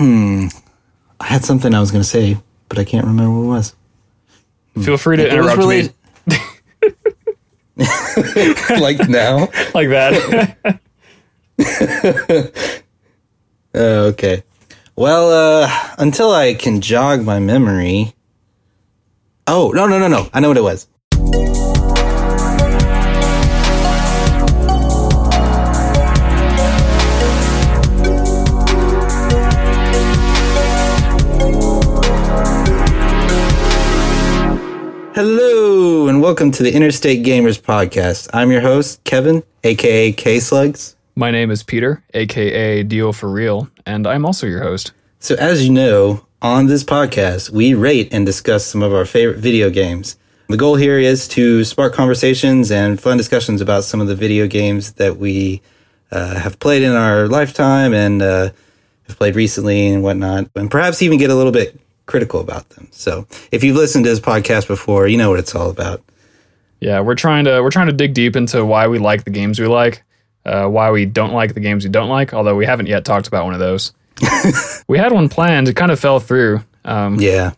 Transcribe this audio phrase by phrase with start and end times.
[0.00, 2.36] I had something I was going to say,
[2.68, 3.74] but I can't remember what it was.
[4.84, 5.94] Feel free to It interrupt related-
[6.26, 6.36] me
[8.80, 9.48] like now?
[9.74, 10.80] like that.
[13.74, 14.42] Oh, okay.
[14.96, 15.30] Well,
[15.62, 18.14] uh, until I can jog my memory.
[19.46, 20.28] Oh, no, no, no, no.
[20.32, 20.88] I know what it was.
[36.28, 38.28] Welcome to the Interstate Gamers Podcast.
[38.34, 40.94] I'm your host, Kevin, aka K Slugs.
[41.16, 44.92] My name is Peter, aka Deal for Real, and I'm also your host.
[45.20, 49.38] So, as you know, on this podcast, we rate and discuss some of our favorite
[49.38, 50.18] video games.
[50.50, 54.46] The goal here is to spark conversations and fun discussions about some of the video
[54.46, 55.62] games that we
[56.12, 58.50] uh, have played in our lifetime and uh,
[59.06, 62.88] have played recently and whatnot, and perhaps even get a little bit critical about them.
[62.90, 66.02] So, if you've listened to this podcast before, you know what it's all about.
[66.80, 69.58] Yeah, we're trying to we're trying to dig deep into why we like the games
[69.58, 70.02] we like,
[70.46, 72.32] uh, why we don't like the games we don't like.
[72.34, 73.92] Although we haven't yet talked about one of those.
[74.88, 76.62] we had one planned, it kind of fell through.
[76.84, 77.52] Um, Yeah.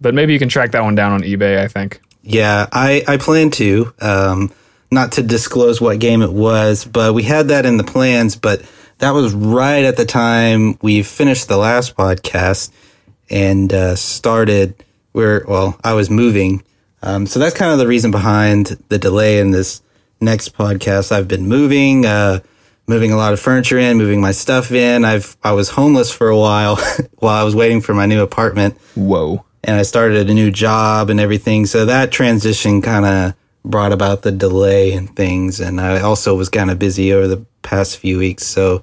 [0.00, 1.58] but maybe you can track that one down on eBay.
[1.58, 2.00] I think.
[2.22, 3.92] Yeah, I, I plan to.
[4.00, 4.52] Um,
[4.90, 8.36] not to disclose what game it was, but we had that in the plans.
[8.36, 8.62] But
[8.98, 12.70] that was right at the time we finished the last podcast
[13.28, 16.62] and uh, started where, well, I was moving.
[17.04, 19.82] Um, so that's kind of the reason behind the delay in this
[20.20, 21.12] next podcast.
[21.12, 22.40] I've been moving, uh,
[22.86, 25.04] moving a lot of furniture in, moving my stuff in.
[25.04, 26.76] I've I was homeless for a while
[27.18, 29.44] while I was waiting for my new apartment Whoa.
[29.62, 31.66] and I started a new job and everything.
[31.66, 33.34] So that transition kind of
[33.66, 35.60] brought about the delay and things.
[35.60, 38.46] And I also was kind of busy over the past few weeks.
[38.46, 38.82] So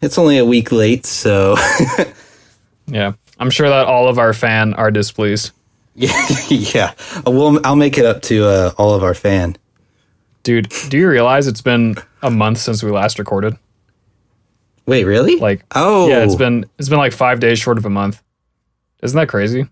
[0.00, 1.04] it's only a week late.
[1.04, 1.56] So
[2.86, 5.52] Yeah, I'm sure that all of our fan are displeased.
[6.48, 6.94] yeah,
[7.26, 9.56] we'll, I'll make it up to uh, all of our fan.
[10.42, 13.56] Dude, do you realize it's been a month since we last recorded?
[14.86, 15.36] Wait, really?
[15.36, 18.22] Like, oh, yeah, it's been it's been like five days short of a month.
[19.02, 19.68] Isn't that crazy?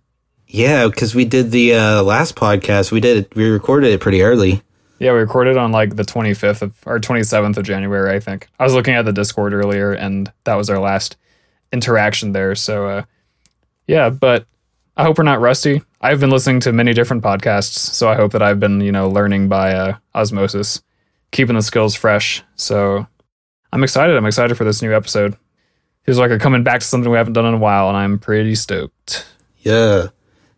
[0.48, 2.92] yeah, because we did the uh, last podcast.
[2.92, 4.62] We did it, we recorded it pretty early.
[4.98, 8.48] Yeah, we recorded on like the 25th of or 27th of January, I think.
[8.59, 11.16] I was looking at the Discord earlier, and that was our last
[11.72, 12.54] interaction there.
[12.54, 13.03] So, uh,
[13.86, 14.47] yeah, but
[14.96, 15.82] I hope we're not rusty.
[16.00, 19.08] I've been listening to many different podcasts, so I hope that I've been, you know,
[19.08, 20.82] learning by uh, osmosis,
[21.32, 22.42] keeping the skills fresh.
[22.54, 23.06] So,
[23.72, 24.16] I'm excited.
[24.16, 25.36] I'm excited for this new episode.
[26.04, 28.18] Feels like we're coming back to something we haven't done in a while, and I'm
[28.18, 29.26] pretty stoked.
[29.58, 30.06] Yeah.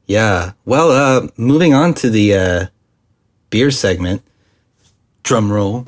[0.06, 0.52] Yeah.
[0.64, 2.66] Well, uh, moving on to the uh,
[3.50, 4.22] beer segment.
[5.24, 5.86] Drum roll.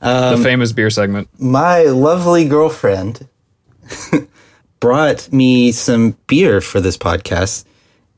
[0.00, 1.28] the famous beer segment.
[1.38, 3.28] my lovely girlfriend
[4.82, 7.64] brought me some beer for this podcast,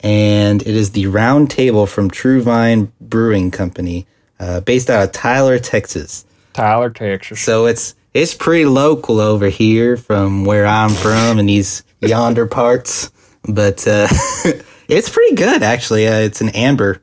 [0.01, 4.07] and it is the Round Table from True Vine Brewing Company,
[4.41, 6.25] uh, based out of Tyler, Texas.
[6.55, 7.43] Tyler Texas.
[7.43, 13.13] So it's it's pretty local over here from where I'm from and these yonder parts,
[13.47, 14.09] but uh,
[14.89, 16.09] it's pretty good actually.
[16.09, 17.03] Uh, it's an amber,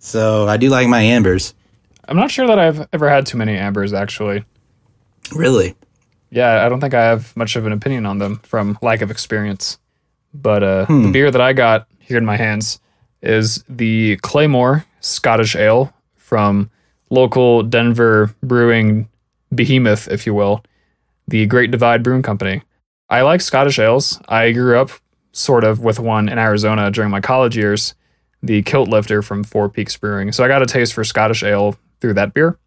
[0.00, 1.54] so I do like my ambers.
[2.08, 4.44] I'm not sure that I've ever had too many ambers, actually.
[5.32, 5.76] Really,
[6.36, 9.10] yeah, I don't think I have much of an opinion on them from lack of
[9.10, 9.78] experience.
[10.34, 12.78] But uh, the beer that I got here in my hands
[13.22, 16.70] is the Claymore Scottish Ale from
[17.08, 19.08] local Denver brewing
[19.54, 20.62] behemoth, if you will,
[21.26, 22.60] the Great Divide Brewing Company.
[23.08, 24.20] I like Scottish ales.
[24.28, 24.90] I grew up
[25.32, 27.94] sort of with one in Arizona during my college years,
[28.42, 30.32] the Kilt Lifter from Four Peaks Brewing.
[30.32, 32.58] So I got a taste for Scottish ale through that beer.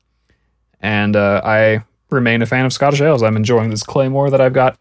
[0.81, 3.23] And uh, I remain a fan of Scottish ales.
[3.23, 4.77] I'm enjoying this Claymore that I've got.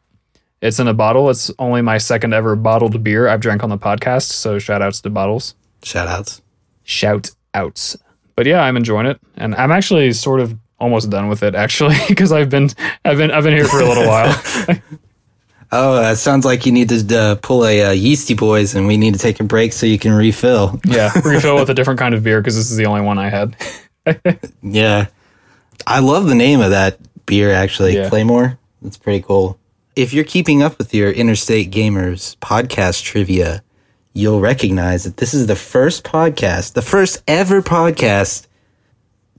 [0.61, 1.31] It's in a bottle.
[1.31, 4.31] It's only my second ever bottled beer I've drank on the podcast.
[4.31, 5.55] So shout outs to bottles.
[5.83, 6.43] shout outs.
[6.83, 7.97] Shout outs.
[8.35, 11.97] But yeah, I'm enjoying it, and I'm actually sort of almost done with it actually
[12.09, 12.71] because I've been
[13.05, 14.35] I've been I've been here for a little while.
[15.71, 18.97] Oh, that sounds like you need to uh, pull a uh, Yeasty Boys, and we
[18.97, 20.81] need to take a break so you can refill.
[20.87, 23.29] yeah, refill with a different kind of beer because this is the only one I
[23.29, 23.55] had.
[24.63, 25.09] Yeah,
[25.87, 26.99] I love the name of that
[27.29, 27.53] beer.
[27.53, 28.09] Actually, Yeah.
[28.09, 28.59] Claymore.
[28.83, 29.59] That's pretty cool.
[29.95, 33.63] If you're keeping up with your Interstate Gamers podcast trivia,
[34.15, 38.47] you'll recognize that this is the first podcast, the first ever podcast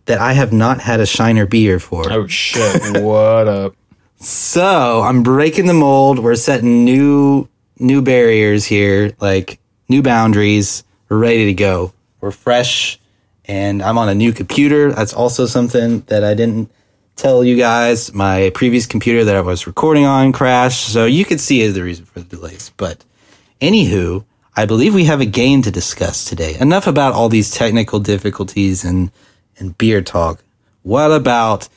[0.06, 2.12] that I have not had a Shiner beer for.
[2.12, 3.04] Oh shit!
[3.04, 3.76] what up?
[4.22, 6.20] So I'm breaking the mold.
[6.20, 7.48] We're setting new
[7.78, 10.84] new barriers here, like new boundaries.
[11.08, 11.94] We're ready to go.
[12.20, 13.00] We're fresh,
[13.46, 14.92] and I'm on a new computer.
[14.92, 16.70] That's also something that I didn't
[17.20, 21.42] tell you guys my previous computer that I was recording on crashed, so you could
[21.42, 22.72] see the reason for the delays.
[22.78, 23.04] But
[23.60, 24.24] anywho,
[24.56, 26.58] I believe we have a game to discuss today.
[26.58, 29.12] Enough about all these technical difficulties and,
[29.58, 30.42] and beer talk.
[30.84, 31.68] What about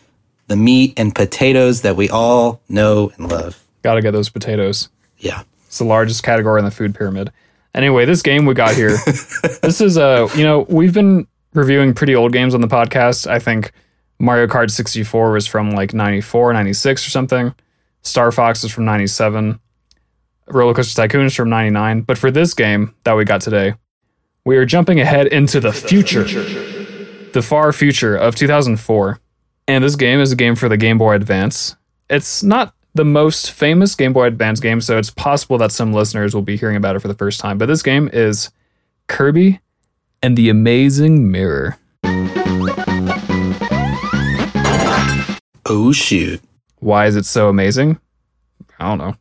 [0.46, 3.60] the meat and potatoes that we all know and love?
[3.82, 4.90] Gotta get those potatoes.
[5.18, 5.42] Yeah.
[5.66, 7.32] It's the largest category in the food pyramid.
[7.74, 8.90] Anyway, this game we got here,
[9.62, 13.26] this is a, you know, we've been reviewing pretty old games on the podcast.
[13.26, 13.72] I think
[14.22, 17.54] Mario Kart 64 was from like 94, 96 or something.
[18.02, 19.58] Star Fox is from 97.
[20.46, 22.02] Roller Coaster Tycoon is from 99.
[22.02, 23.74] But for this game that we got today,
[24.44, 26.22] we are jumping ahead into the future,
[27.32, 29.18] the far future of 2004.
[29.66, 31.74] And this game is a game for the Game Boy Advance.
[32.08, 36.32] It's not the most famous Game Boy Advance game, so it's possible that some listeners
[36.32, 37.58] will be hearing about it for the first time.
[37.58, 38.52] But this game is
[39.08, 39.58] Kirby
[40.22, 41.76] and the Amazing Mirror.
[45.66, 46.40] Oh, shoot.
[46.80, 48.00] Why is it so amazing?
[48.78, 49.16] I don't know.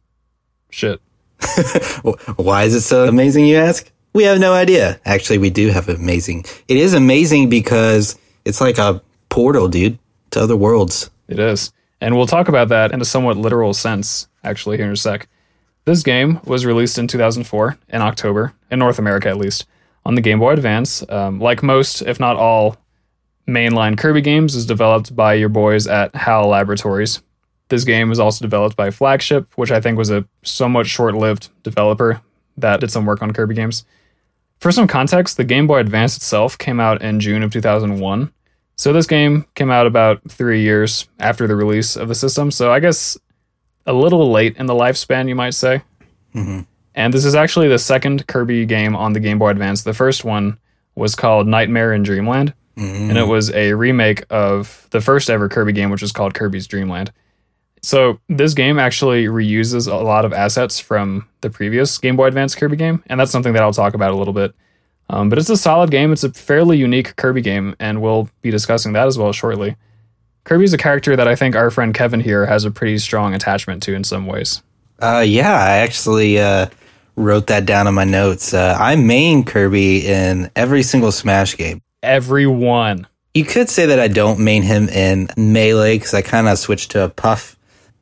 [0.69, 0.99] Shit.
[2.35, 3.91] Why is it so amazing, you ask?
[4.13, 4.99] We have no idea.
[5.05, 6.45] Actually, we do have amazing.
[6.67, 9.99] It is amazing because it's like a portal, dude,
[10.31, 11.09] to other worlds.
[11.27, 11.71] It is.
[12.01, 15.27] And we'll talk about that in a somewhat literal sense, actually, here in a sec.
[15.85, 19.65] This game was released in 2004, in October, in North America at least,
[20.05, 21.03] on the Game Boy Advance.
[21.09, 22.77] Um, like most, if not all,
[23.47, 27.21] mainline Kirby games, is developed by your boys at HAL Laboratories.
[27.69, 31.49] This game was also developed by Flagship, which I think was a somewhat short lived
[31.63, 32.21] developer
[32.57, 33.85] that did some work on Kirby games.
[34.59, 38.31] For some context, the Game Boy Advance itself came out in June of 2001.
[38.75, 42.51] So this game came out about three years after the release of the system.
[42.51, 43.17] So I guess
[43.85, 45.81] a little late in the lifespan, you might say.
[46.35, 46.61] Mm-hmm.
[46.93, 49.83] And this is actually the second Kirby game on the Game Boy Advance.
[49.83, 50.59] The first one
[50.95, 53.09] was called Nightmare in Dreamland, Mm-hmm.
[53.09, 56.67] and it was a remake of the first ever Kirby game, which was called Kirby's
[56.67, 57.11] Dreamland.
[57.81, 62.55] So this game actually reuses a lot of assets from the previous Game Boy Advance
[62.55, 64.53] Kirby game, and that's something that I'll talk about a little bit.
[65.09, 66.13] Um, but it's a solid game.
[66.13, 69.75] It's a fairly unique Kirby game, and we'll be discussing that as well shortly.
[70.43, 73.83] Kirby's a character that I think our friend Kevin here has a pretty strong attachment
[73.83, 74.61] to in some ways.
[74.99, 76.67] Uh, yeah, I actually uh,
[77.15, 78.53] wrote that down in my notes.
[78.53, 81.81] Uh, I main Kirby in every single Smash game.
[82.03, 83.07] Everyone.
[83.33, 86.91] You could say that I don't main him in Melee because I kind of switched
[86.91, 87.57] to a Puff.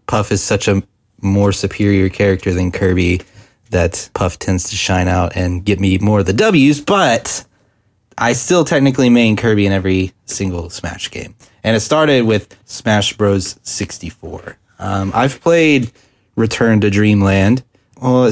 [0.08, 0.82] Puff is such a
[1.22, 3.22] more superior character than Kirby
[3.70, 7.46] that Puff tends to shine out and get me more of the W's, but
[8.18, 11.36] I still technically main Kirby in every single Smash game.
[11.64, 13.60] And it started with Smash Bros.
[13.64, 14.58] 64.
[14.80, 15.92] Um, I've played
[16.36, 17.64] Return to Dreamland.
[18.02, 18.32] Well,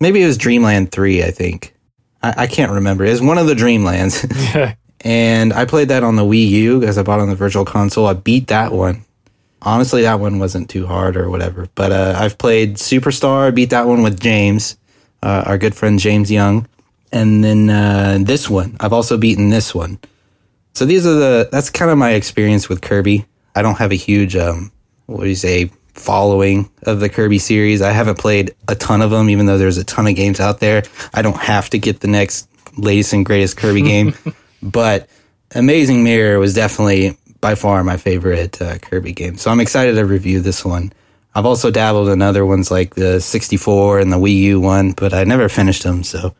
[0.00, 1.74] maybe it was Dreamland 3, I think.
[2.22, 3.04] I, I can't remember.
[3.04, 4.76] It was one of the Dreamlands.
[5.02, 8.06] and I played that on the Wii U because I bought on the Virtual Console.
[8.06, 9.04] I beat that one.
[9.60, 11.68] Honestly, that one wasn't too hard or whatever.
[11.74, 14.76] But uh, I've played Superstar, beat that one with James,
[15.22, 16.68] uh, our good friend James Young,
[17.10, 18.76] and then uh, this one.
[18.78, 19.98] I've also beaten this one.
[20.74, 21.48] So these are the.
[21.50, 23.26] That's kind of my experience with Kirby.
[23.56, 24.70] I don't have a huge, um,
[25.06, 27.82] what do you say, following of the Kirby series.
[27.82, 30.60] I haven't played a ton of them, even though there's a ton of games out
[30.60, 30.82] there.
[31.12, 34.14] I don't have to get the next latest and greatest Kirby game,
[34.62, 35.08] but
[35.54, 39.36] Amazing Mirror was definitely by far my favorite uh, Kirby game.
[39.36, 40.92] So I'm excited to review this one.
[41.34, 45.12] I've also dabbled in other ones like the 64 and the Wii U one, but
[45.14, 46.02] I never finished them.
[46.02, 46.34] So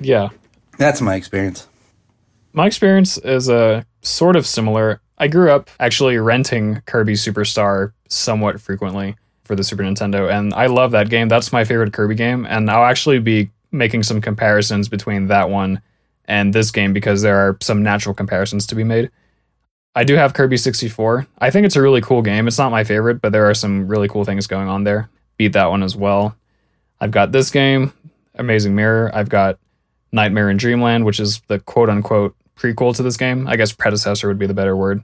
[0.00, 0.28] Yeah.
[0.78, 1.66] that's my experience.
[2.52, 5.00] My experience is uh, sort of similar.
[5.18, 10.66] I grew up actually renting Kirby Superstar somewhat frequently for the Super Nintendo, and I
[10.66, 11.28] love that game.
[11.28, 15.80] That's my favorite Kirby game, and I'll actually be making some comparisons between that one
[16.26, 19.10] and this game because there are some natural comparisons to be made.
[19.94, 21.26] I do have Kirby 64.
[21.38, 22.46] I think it's a really cool game.
[22.46, 25.10] It's not my favorite, but there are some really cool things going on there.
[25.36, 26.36] Beat that one as well.
[27.00, 27.92] I've got this game,
[28.36, 29.10] Amazing Mirror.
[29.14, 29.58] I've got
[30.12, 33.46] Nightmare in Dreamland, which is the quote unquote prequel to this game.
[33.46, 35.02] I guess predecessor would be the better word.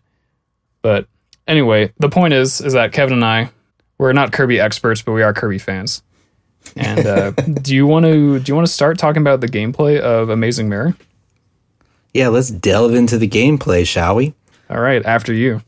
[0.82, 1.06] But
[1.46, 3.50] anyway, the point is is that Kevin and I
[3.98, 6.02] we're not Kirby experts, but we are Kirby fans.
[6.76, 7.30] And uh,
[7.62, 10.68] do you want to do you want to start talking about the gameplay of Amazing
[10.68, 10.96] Mirror?
[12.12, 14.34] Yeah, let's delve into the gameplay, shall we?
[14.70, 15.62] All right, after you.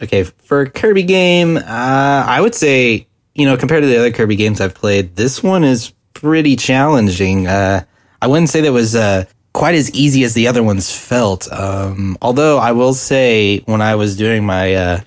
[0.00, 4.10] Okay, for a Kirby game, uh, I would say, you know, compared to the other
[4.10, 7.46] Kirby games I've played, this one is pretty challenging.
[7.46, 7.84] Uh,
[8.20, 11.50] I wouldn't say that was uh, quite as easy as the other ones felt.
[11.52, 15.00] Um, although I will say, when I was doing my uh,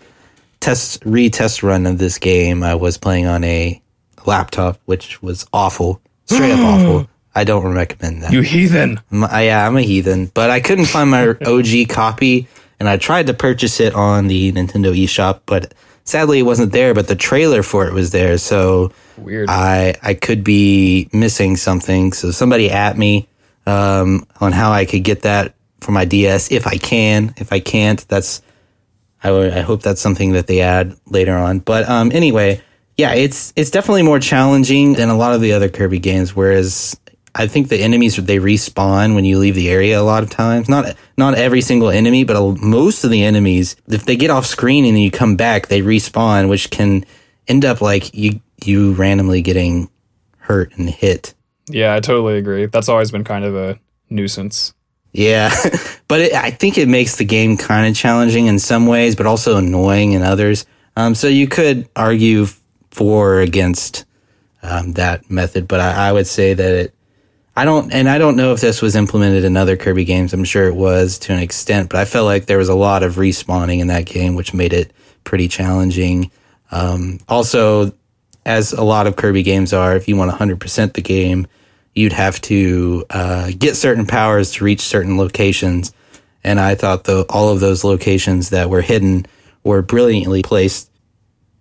[0.59, 3.81] test retest run of this game, I was playing on a
[4.25, 7.09] laptop, which was awful, straight up awful.
[7.33, 8.31] I don't recommend that.
[8.31, 9.01] You heathen.
[9.09, 12.47] My, yeah, I'm a heathen, but I couldn't find my OG copy,
[12.79, 15.73] and I tried to purchase it on the Nintendo eShop, but
[16.05, 16.93] sadly it wasn't there.
[16.93, 19.49] But the trailer for it was there, so Weird.
[19.49, 22.13] I I could be missing something.
[22.13, 23.27] So somebody at me
[23.65, 27.33] um, on how I could get that for my DS if I can.
[27.37, 28.41] If I can't, that's
[29.23, 31.59] I hope that's something that they add later on.
[31.59, 32.61] But um, anyway,
[32.97, 36.35] yeah, it's it's definitely more challenging than a lot of the other Kirby games.
[36.35, 36.99] Whereas
[37.33, 40.69] I think the enemies they respawn when you leave the area a lot of times.
[40.69, 44.85] Not not every single enemy, but most of the enemies, if they get off screen
[44.85, 47.05] and you come back, they respawn, which can
[47.47, 49.89] end up like you you randomly getting
[50.37, 51.33] hurt and hit.
[51.67, 52.65] Yeah, I totally agree.
[52.67, 53.79] That's always been kind of a
[54.09, 54.73] nuisance.
[55.11, 55.53] Yeah,
[56.07, 59.25] but it, I think it makes the game kind of challenging in some ways, but
[59.25, 60.65] also annoying in others.
[60.97, 62.47] Um, so you could argue
[62.91, 64.05] for or against
[64.61, 66.91] um, that method, but I, I would say that it.
[67.57, 70.33] I don't, and I don't know if this was implemented in other Kirby games.
[70.33, 73.01] I'm sure it was to an extent, but I felt like there was a lot
[73.01, 74.91] of respawning in that game, which made it
[75.23, 76.31] pretty challenging.
[76.71, 77.93] Um, also,
[78.45, 81.47] as a lot of Kirby games are, if you want 100% the game,
[81.93, 85.93] you'd have to uh, get certain powers to reach certain locations.
[86.43, 89.25] And I thought the, all of those locations that were hidden
[89.63, 90.91] were brilliantly placed.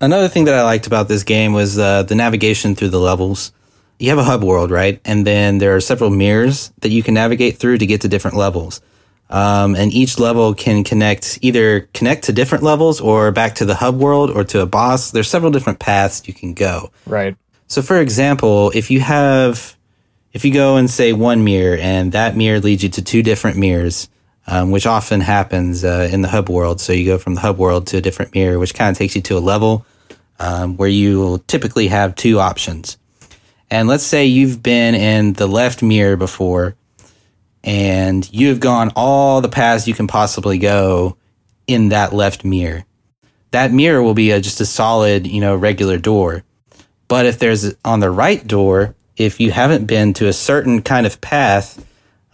[0.01, 3.53] Another thing that I liked about this game was uh, the navigation through the levels.
[3.99, 5.01] You have a hub world, right?
[5.05, 8.37] And then there are several mirrors that you can navigate through to get to different
[8.37, 8.83] levels.
[9.31, 13.75] Um, and each level can connect either connect to different levels or back to the
[13.75, 15.11] hub world or to a boss.
[15.11, 16.91] There's several different paths you can go.
[17.07, 17.37] Right.
[17.67, 19.77] So, for example, if you have,
[20.33, 23.57] if you go and say one mirror and that mirror leads you to two different
[23.57, 24.09] mirrors,
[24.47, 26.81] um, which often happens uh, in the hub world.
[26.81, 29.17] So you go from the hub world to a different mirror, which kind of takes
[29.17, 29.87] you to a level
[30.39, 32.99] um, where you will typically have two options.
[33.71, 36.77] And let's say you've been in the left mirror before
[37.65, 41.17] and you've gone all the paths you can possibly go
[41.67, 42.85] in that left mirror.
[43.53, 46.45] That mirror will be a, just a solid, you know, regular door.
[47.09, 51.07] But if there's on the right door, if you haven't been to a certain kind
[51.07, 51.85] of path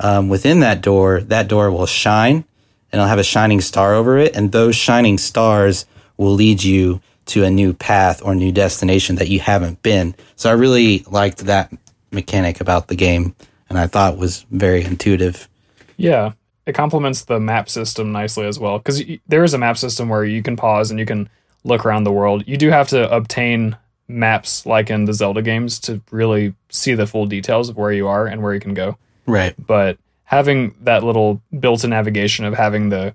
[0.01, 2.45] um, within that door, that door will shine
[2.91, 4.35] and it'll have a shining star over it.
[4.35, 9.29] And those shining stars will lead you to a new path or new destination that
[9.29, 10.17] you haven't been.
[10.35, 11.73] So I really liked that
[12.11, 13.37] mechanic about the game
[13.71, 15.49] and I thought was very intuitive.
[15.97, 16.33] Yeah,
[16.67, 20.25] it complements the map system nicely as well because there is a map system where
[20.25, 21.31] you can pause and you can
[21.65, 22.45] look around the world.
[22.47, 23.77] You do have to obtain
[24.09, 28.09] maps like in the Zelda games to really see the full details of where you
[28.09, 28.99] are and where you can go.
[29.27, 29.55] Right.
[29.65, 33.15] But having that little built-in navigation of having the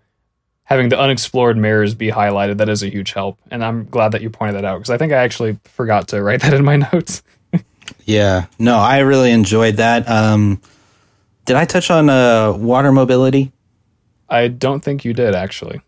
[0.65, 4.21] having the unexplored mirrors be highlighted that is a huge help and i'm glad that
[4.21, 6.75] you pointed that out because i think i actually forgot to write that in my
[6.75, 7.23] notes
[8.05, 8.45] Yeah.
[8.59, 10.09] No, I really enjoyed that.
[10.09, 10.61] Um,
[11.45, 13.51] did I touch on uh, water mobility?
[14.27, 15.81] i don't think you did actually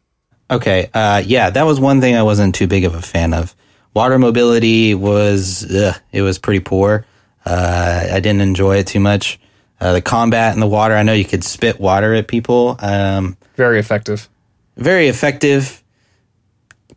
[0.50, 0.90] Okay.
[0.94, 3.54] Uh, yeah, that was one thing I wasn't too big of a fan of.
[3.94, 7.06] Water mobility was ugh, it was pretty poor.
[7.46, 9.42] Uh, I didn't enjoy it too much.
[9.82, 12.78] Uh, the combat in the water, I know you could spit water at people.
[12.80, 14.30] Um, very effective
[14.78, 15.84] very effective.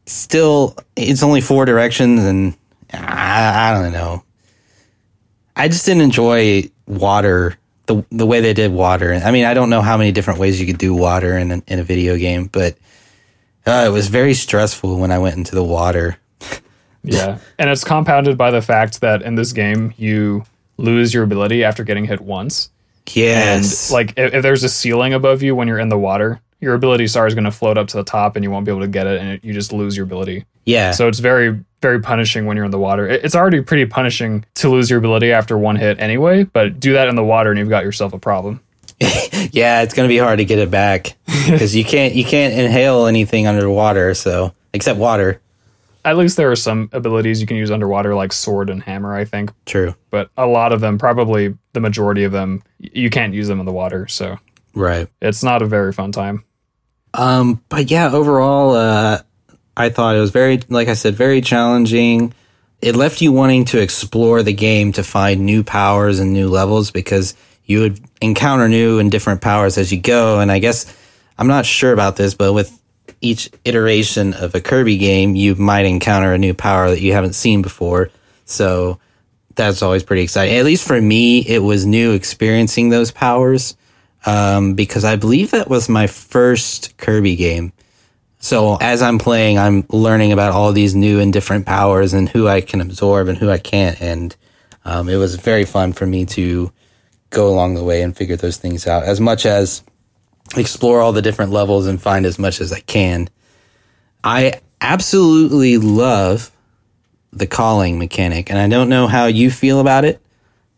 [0.07, 2.57] Still, it's only four directions, and
[2.93, 4.23] I, I don't know.
[5.61, 9.13] I just didn't enjoy water the the way they did water.
[9.15, 11.63] I mean, I don't know how many different ways you could do water in a,
[11.67, 12.77] in a video game, but
[13.67, 16.17] uh, it was very stressful when I went into the water.
[17.03, 20.45] yeah and it's compounded by the fact that in this game you
[20.77, 22.71] lose your ability after getting hit once
[23.13, 26.41] Yes, and like if, if there's a ceiling above you when you're in the water
[26.61, 28.71] your ability star is going to float up to the top and you won't be
[28.71, 31.59] able to get it and it, you just lose your ability yeah, so it's very
[31.81, 34.99] very punishing when you're in the water It- it's already pretty punishing to lose your
[34.99, 38.13] ability after one hit anyway but do that in the water and you've got yourself
[38.13, 38.61] a problem
[39.53, 39.81] yeah.
[39.81, 43.47] It's gonna be hard to get it back because you can't you can't inhale anything
[43.47, 44.13] underwater.
[44.13, 45.41] So except water.
[46.05, 49.25] at least there are some abilities you can use underwater like sword and hammer i
[49.25, 49.95] think True.
[50.11, 53.67] but a lot of them probably the majority of them you can't use them in
[53.67, 54.39] the water so
[54.75, 55.09] Right.
[55.21, 56.45] it's not a very fun time
[57.15, 59.23] Um, but yeah, overall, uh,
[59.77, 62.35] I thought it was very, like I said, very challenging.
[62.81, 66.91] It left you wanting to explore the game to find new powers and new levels
[66.91, 70.41] because you would encounter new and different powers as you go.
[70.41, 70.93] And I guess
[71.39, 72.77] I'm not sure about this, but with
[73.21, 77.35] each iteration of a Kirby game, you might encounter a new power that you haven't
[77.35, 78.11] seen before.
[78.45, 78.99] So
[79.55, 80.57] that's always pretty exciting.
[80.57, 83.77] At least for me, it was new experiencing those powers
[84.27, 87.73] um, because I believe that was my first Kirby game.
[88.39, 92.49] So as I'm playing, I'm learning about all these new and different powers and who
[92.49, 94.01] I can absorb and who I can't.
[94.01, 94.35] And
[94.85, 96.73] um, it was very fun for me to
[97.29, 99.05] go along the way and figure those things out.
[99.05, 99.83] As much as
[100.57, 103.29] explore all the different levels and find as much as I can.
[104.25, 106.51] I absolutely love
[107.33, 110.21] the calling mechanic, and I don't know how you feel about it,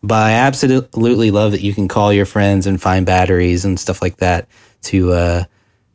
[0.02, 4.02] but I absolutely love that you can call your friends and find batteries and stuff
[4.02, 4.48] like that
[4.82, 5.44] to, uh,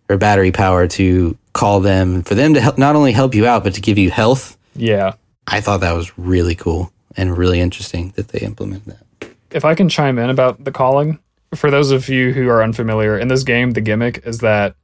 [0.10, 3.64] or battery power to call them for them to help not only help you out
[3.64, 4.58] but to give you health.
[4.76, 5.14] Yeah.
[5.48, 9.30] I thought that was really cool and really interesting that they implemented that.
[9.52, 11.20] If I can chime in about the calling,
[11.56, 14.76] for those of you who are unfamiliar, in this game, the gimmick is that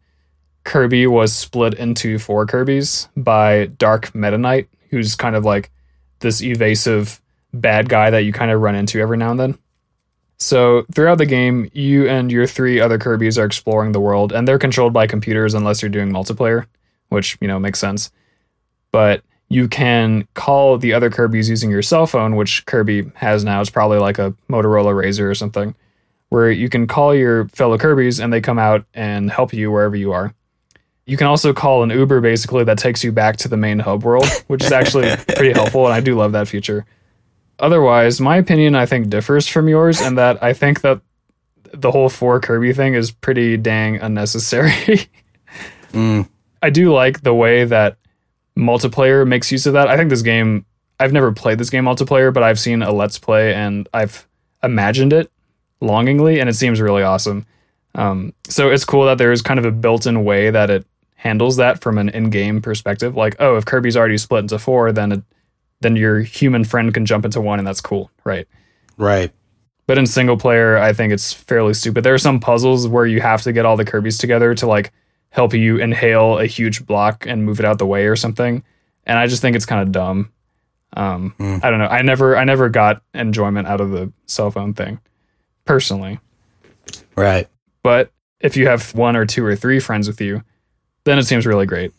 [0.63, 5.69] Kirby was split into four Kirbys by Dark Meta Knight, who's kind of like
[6.19, 7.21] this evasive
[7.53, 9.57] bad guy that you kind of run into every now and then.
[10.37, 14.47] So throughout the game, you and your three other Kirbys are exploring the world, and
[14.47, 16.65] they're controlled by computers unless you're doing multiplayer,
[17.09, 18.11] which you know makes sense.
[18.91, 23.61] But you can call the other Kirbys using your cell phone, which Kirby has now.
[23.61, 25.75] It's probably like a Motorola Razor or something,
[26.29, 29.95] where you can call your fellow Kirbys and they come out and help you wherever
[29.95, 30.33] you are.
[31.05, 34.03] You can also call an Uber basically that takes you back to the main hub
[34.03, 36.85] world, which is actually pretty helpful, and I do love that feature.
[37.59, 41.01] Otherwise, my opinion I think differs from yours, and that I think that
[41.73, 45.09] the whole four Kirby thing is pretty dang unnecessary.
[45.93, 46.27] Mm.
[46.61, 47.97] I do like the way that
[48.57, 49.87] multiplayer makes use of that.
[49.87, 50.65] I think this game,
[50.99, 54.27] I've never played this game multiplayer, but I've seen a Let's Play and I've
[54.63, 55.31] imagined it
[55.81, 57.45] longingly, and it seems really awesome.
[57.95, 61.57] Um, so it's cool that there's kind of a built in way that it handles
[61.57, 63.15] that from an in game perspective.
[63.15, 65.23] Like, oh, if Kirby's already split into four, then it,
[65.83, 68.47] then your human friend can jump into one, and that's cool, right?
[68.97, 69.31] Right.
[69.85, 72.03] But in single player, I think it's fairly stupid.
[72.03, 74.91] There are some puzzles where you have to get all the Kirby's together to like
[75.29, 78.63] help you inhale a huge block and move it out the way or something.
[79.05, 80.31] And I just think it's kind of dumb.
[80.95, 81.63] Um, Mm.
[81.63, 81.87] I don't know.
[81.87, 84.99] I never, I never got enjoyment out of the cell phone thing,
[85.65, 86.19] personally.
[87.15, 87.47] Right.
[87.81, 90.43] But if you have one or two or three friends with you,
[91.03, 91.91] then it seems really great.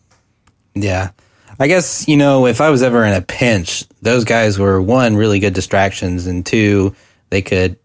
[0.74, 1.10] Yeah.
[1.58, 5.16] I guess, you know, if I was ever in a pinch, those guys were one,
[5.16, 6.94] really good distractions, and two,
[7.30, 7.76] they could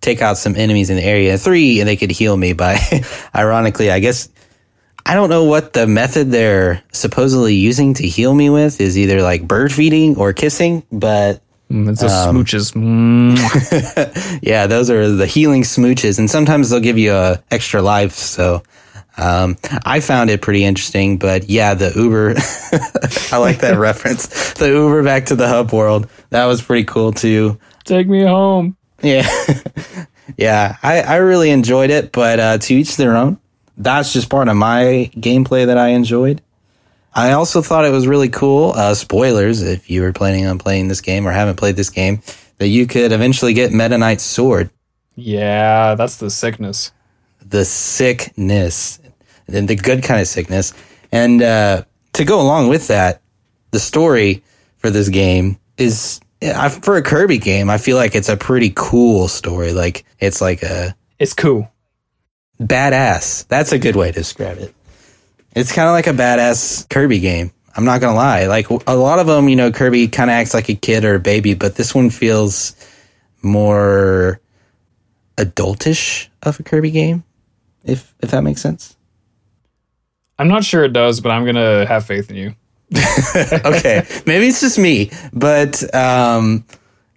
[0.00, 1.36] take out some enemies in the area.
[1.38, 2.78] Three, and they could heal me by,
[3.34, 4.28] ironically, I guess,
[5.04, 9.22] I don't know what the method they're supposedly using to heal me with is either
[9.22, 12.72] like bird feeding or kissing, but Mm, It's the Um, smooches.
[12.74, 14.38] Mm.
[14.42, 18.14] yeah, those are the healing smooches, and sometimes they'll give you a extra life.
[18.14, 18.62] So
[19.18, 21.18] um, I found it pretty interesting.
[21.18, 22.34] But yeah, the Uber,
[23.34, 24.52] I like that reference.
[24.54, 27.58] The Uber back to the hub world that was pretty cool too.
[27.84, 28.76] Take me home.
[29.02, 29.28] Yeah,
[30.36, 32.12] yeah, I, I really enjoyed it.
[32.12, 33.38] But uh, to each their own.
[33.80, 36.42] That's just part of my gameplay that I enjoyed.
[37.14, 38.72] I also thought it was really cool.
[38.72, 42.20] Uh, spoilers, if you were planning on playing this game or haven't played this game,
[42.58, 44.70] that you could eventually get Meta Knight's sword.
[45.14, 46.90] Yeah, that's the sickness.
[47.44, 48.98] the sickness
[49.48, 50.72] and the good kind of sickness.
[51.12, 51.84] And uh,
[52.14, 53.22] to go along with that,
[53.70, 54.42] the story
[54.76, 57.68] for this game is I, for a Kirby game.
[57.70, 59.72] I feel like it's a pretty cool story.
[59.72, 61.70] Like it's like a It's cool.
[62.60, 63.46] badass.
[63.48, 64.74] That's a good way to describe it.
[65.54, 67.50] It's kind of like a badass Kirby game.
[67.76, 68.46] I'm not gonna lie.
[68.46, 71.14] Like a lot of them, you know, Kirby kind of acts like a kid or
[71.14, 72.74] a baby, but this one feels
[73.42, 74.40] more
[75.36, 77.24] adultish of a Kirby game.
[77.84, 78.96] If if that makes sense.
[80.38, 82.54] I'm not sure it does, but I'm gonna have faith in you.
[83.64, 86.64] okay, maybe it's just me, but um,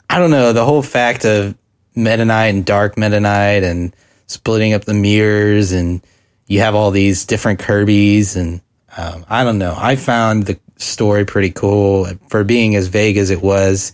[0.10, 0.51] I don't know.
[0.53, 1.55] The whole fact of
[1.95, 3.95] Meta Knight and Dark Meta Knight and
[4.27, 6.01] splitting up the mirrors, and
[6.47, 8.62] you have all these different Kirby's, and
[8.97, 9.75] um, I don't know.
[9.77, 13.93] I found the story pretty cool for being as vague as it was.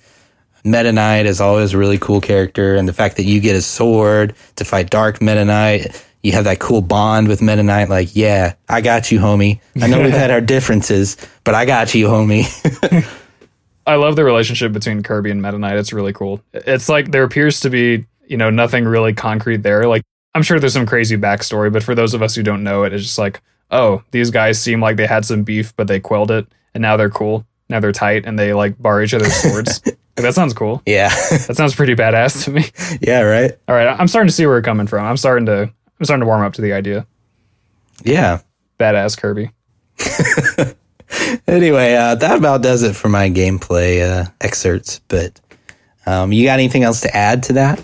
[0.63, 3.61] Meta Knight is always a really cool character, and the fact that you get a
[3.61, 7.89] sword to fight Dark Meta Knight, you have that cool bond with Meta Knight.
[7.89, 9.59] Like, yeah, I got you, homie.
[9.81, 12.45] I know we've had our differences, but I got you, homie.
[13.87, 15.77] I love the relationship between Kirby and Meta Knight.
[15.77, 16.41] It's really cool.
[16.53, 19.87] It's like there appears to be, you know, nothing really concrete there.
[19.87, 20.03] Like
[20.35, 22.93] I'm sure there's some crazy backstory, but for those of us who don't know it,
[22.93, 26.31] it's just like, oh, these guys seem like they had some beef, but they quelled
[26.31, 27.45] it, and now they're cool.
[27.69, 29.81] Now they're tight, and they like bar each other's swords.
[29.85, 30.81] like, that sounds cool.
[30.85, 31.09] yeah,
[31.47, 32.65] That sounds pretty badass to me.
[33.01, 33.51] yeah, right.
[33.67, 35.05] All right, I'm starting to see where we're coming from.
[35.05, 37.05] I'm starting to, I'm starting to warm up to the idea.
[38.03, 38.39] Yeah.
[38.79, 39.51] Badass Kirby.
[41.47, 44.99] Anyway, uh, that about does it for my gameplay uh, excerpts.
[45.07, 45.39] But
[46.05, 47.83] um, you got anything else to add to that?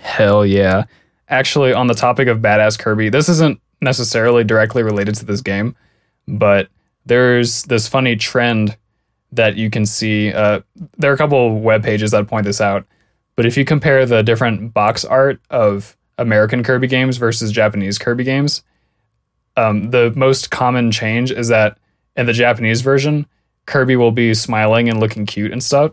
[0.00, 0.84] Hell yeah.
[1.28, 5.76] Actually, on the topic of badass Kirby, this isn't necessarily directly related to this game,
[6.26, 6.68] but
[7.06, 8.76] there's this funny trend
[9.32, 10.32] that you can see.
[10.32, 10.60] Uh,
[10.96, 12.86] there are a couple of web pages that point this out,
[13.36, 18.24] but if you compare the different box art of American Kirby games versus Japanese Kirby
[18.24, 18.62] games,
[19.56, 21.78] Um, the most common change is that
[22.16, 23.26] in the Japanese version,
[23.66, 25.92] Kirby will be smiling and looking cute and stuff.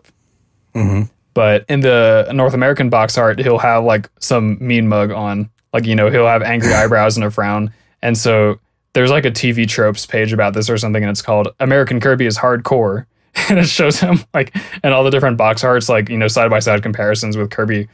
[0.74, 1.02] hmm
[1.34, 5.50] But in the North American box art, he'll have like some mean mug on.
[5.72, 7.72] Like, you know, he'll have angry eyebrows and a frown.
[8.02, 8.58] And so
[8.94, 12.26] there's like a TV tropes page about this or something, and it's called American Kirby
[12.26, 13.06] is Hardcore.
[13.50, 16.48] And it shows him like, and all the different box arts, like, you know, side
[16.48, 17.86] by side comparisons with Kirby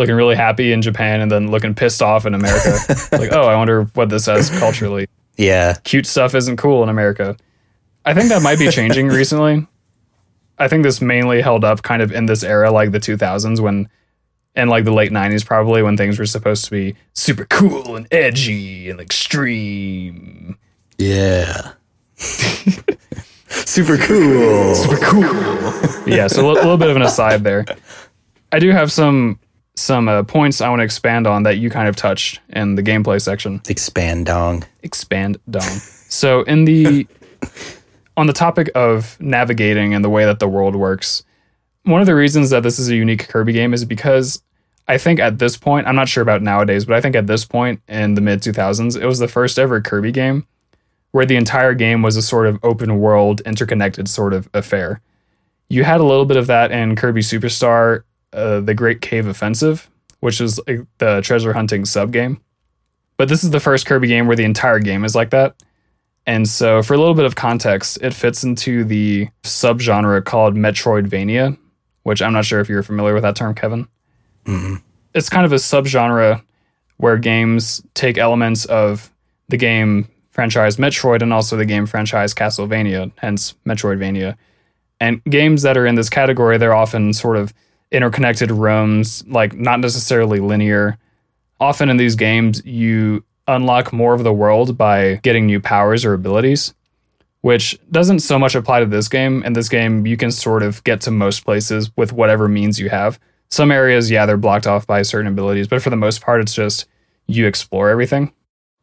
[0.00, 2.78] looking really happy in Japan and then looking pissed off in America.
[3.12, 5.06] like, oh, I wonder what this says culturally.
[5.36, 5.74] Yeah.
[5.84, 7.36] Cute stuff isn't cool in America.
[8.06, 9.66] I think that might be changing recently.
[10.58, 13.88] I think this mainly held up kind of in this era, like the 2000s, when,
[14.54, 18.08] and like the late 90s, probably, when things were supposed to be super cool and
[18.10, 20.58] edgy and extreme.
[20.98, 21.72] Yeah.
[23.48, 24.74] Super cool.
[24.74, 25.22] Super cool.
[26.06, 27.64] yeah, so a little bit of an aside there.
[28.52, 29.38] I do have some
[29.76, 32.82] some uh, points I want to expand on that you kind of touched in the
[32.82, 33.60] gameplay section.
[33.68, 34.64] Expand dong.
[34.82, 35.62] expand dong.
[35.62, 37.06] So in the
[38.16, 41.24] on the topic of navigating and the way that the world works,
[41.84, 44.42] one of the reasons that this is a unique Kirby game is because
[44.88, 47.44] I think at this point, I'm not sure about nowadays, but I think at this
[47.44, 50.46] point in the mid 2000s, it was the first ever Kirby game
[51.12, 55.00] where the entire game was a sort of open world, interconnected sort of affair.
[55.68, 59.90] You had a little bit of that in Kirby Superstar, uh, The Great Cave Offensive,
[60.20, 62.40] which is like, the treasure hunting sub game.
[63.16, 65.62] But this is the first Kirby game where the entire game is like that.
[66.26, 71.56] And so, for a little bit of context, it fits into the subgenre called Metroidvania,
[72.02, 73.88] which I'm not sure if you're familiar with that term, Kevin.
[74.44, 74.82] Mm.
[75.14, 76.42] It's kind of a subgenre
[76.98, 79.10] where games take elements of
[79.48, 84.36] the game franchise Metroid and also the game franchise Castlevania, hence Metroidvania.
[85.00, 87.54] And games that are in this category, they're often sort of
[87.92, 90.98] interconnected realms, like not necessarily linear.
[91.58, 96.14] Often in these games, you unlock more of the world by getting new powers or
[96.14, 96.74] abilities,
[97.40, 99.42] which doesn't so much apply to this game.
[99.42, 102.88] In this game, you can sort of get to most places with whatever means you
[102.88, 103.18] have.
[103.50, 106.54] Some areas, yeah, they're blocked off by certain abilities, but for the most part, it's
[106.54, 106.86] just
[107.26, 108.32] you explore everything.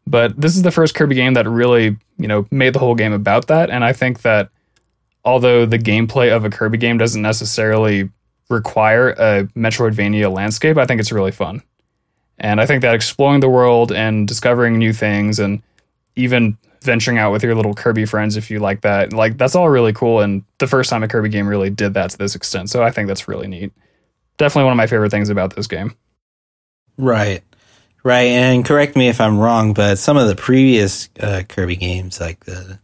[0.05, 3.13] But this is the first Kirby game that really, you know, made the whole game
[3.13, 3.69] about that.
[3.69, 4.49] And I think that
[5.25, 8.09] although the gameplay of a Kirby game doesn't necessarily
[8.49, 11.61] require a Metroidvania landscape, I think it's really fun.
[12.39, 15.61] And I think that exploring the world and discovering new things and
[16.15, 19.69] even venturing out with your little Kirby friends if you like that, like that's all
[19.69, 20.21] really cool.
[20.21, 22.69] And the first time a Kirby game really did that to this extent.
[22.69, 23.73] So I think that's really neat.
[24.37, 25.95] Definitely one of my favorite things about this game.
[26.97, 27.43] Right.
[28.03, 28.27] Right.
[28.27, 32.45] And correct me if I'm wrong, but some of the previous uh, Kirby games, like
[32.45, 32.79] the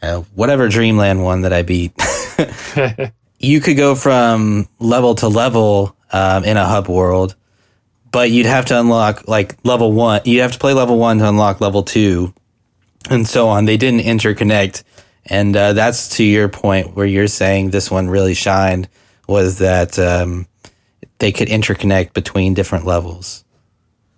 [0.00, 1.92] uh, whatever Dreamland one that I beat,
[3.38, 7.34] you could go from level to level um, in a hub world,
[8.10, 10.20] but you'd have to unlock like level one.
[10.24, 12.32] You have to play level one to unlock level two,
[13.10, 13.64] and so on.
[13.64, 14.82] They didn't interconnect,
[15.26, 18.88] and uh, that's to your point where you're saying this one really shined
[19.26, 20.46] was that um,
[21.18, 23.44] they could interconnect between different levels.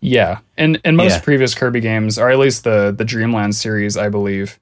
[0.01, 1.21] Yeah, and and most Yeah.
[1.21, 4.59] previous Kirby games, or at least the the Dreamland series, I believe.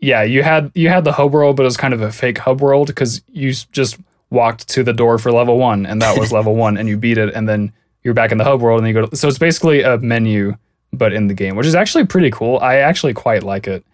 [0.00, 2.38] Yeah, you had you had the hub world, but it was kind of a fake
[2.38, 3.98] hub world because you just
[4.30, 7.18] walked to the door for level one, and that was level one, and you beat
[7.18, 9.06] it, and then you're back in the hub world, and you go.
[9.06, 10.56] To, so it's basically a menu,
[10.92, 12.58] but in the game, which is actually pretty cool.
[12.58, 13.84] I actually quite like it.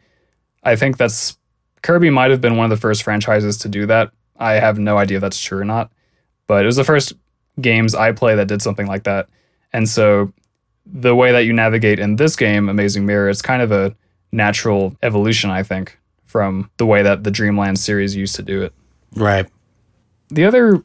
[0.64, 1.38] I think that's
[1.82, 4.10] Kirby might have been one of the first franchises to do that.
[4.38, 5.90] I have no idea if that's true or not,
[6.46, 7.12] but it was the first
[7.60, 9.28] games I play that did something like that,
[9.72, 10.32] and so
[10.84, 13.94] the way that you navigate in this game, Amazing Mirror, it's kind of a
[14.32, 18.72] natural evolution, I think, from the way that the Dreamland series used to do it.
[19.14, 19.46] Right.
[20.30, 20.82] The other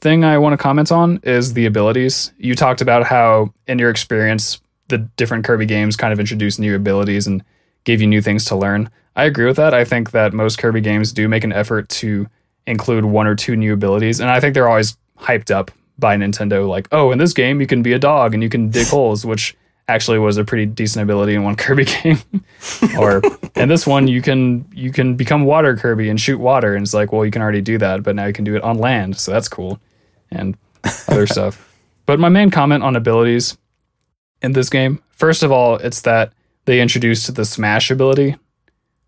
[0.00, 2.32] thing I want to comment on is the abilities.
[2.38, 6.76] You talked about how, in your experience, the different Kirby games kind of introduced new
[6.76, 7.42] abilities and
[7.84, 8.88] gave you new things to learn.
[9.16, 9.74] I agree with that.
[9.74, 12.28] I think that most Kirby games do make an effort to
[12.66, 16.68] include one or two new abilities, and I think they're always hyped up by Nintendo.
[16.68, 19.24] Like, oh, in this game you can be a dog and you can dig holes,
[19.24, 19.56] which
[19.88, 22.18] actually was a pretty decent ability in one Kirby game.
[22.98, 23.22] or
[23.54, 26.94] in this one you can you can become water Kirby and shoot water, and it's
[26.94, 29.16] like, well, you can already do that, but now you can do it on land,
[29.16, 29.80] so that's cool,
[30.30, 30.56] and
[31.08, 31.62] other stuff.
[32.06, 33.56] But my main comment on abilities
[34.42, 36.32] in this game, first of all, it's that
[36.66, 38.36] they introduced the smash ability,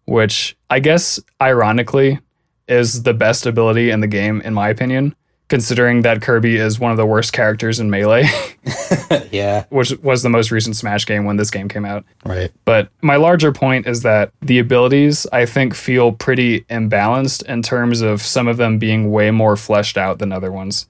[0.07, 2.19] which I guess ironically
[2.67, 5.15] is the best ability in the game, in my opinion,
[5.49, 8.25] considering that Kirby is one of the worst characters in Melee,
[9.31, 9.65] yeah.
[9.71, 12.05] which was the most recent Smash game when this game came out.
[12.25, 12.51] Right.
[12.65, 18.01] But my larger point is that the abilities, I think, feel pretty imbalanced in terms
[18.03, 20.87] of some of them being way more fleshed out than other ones.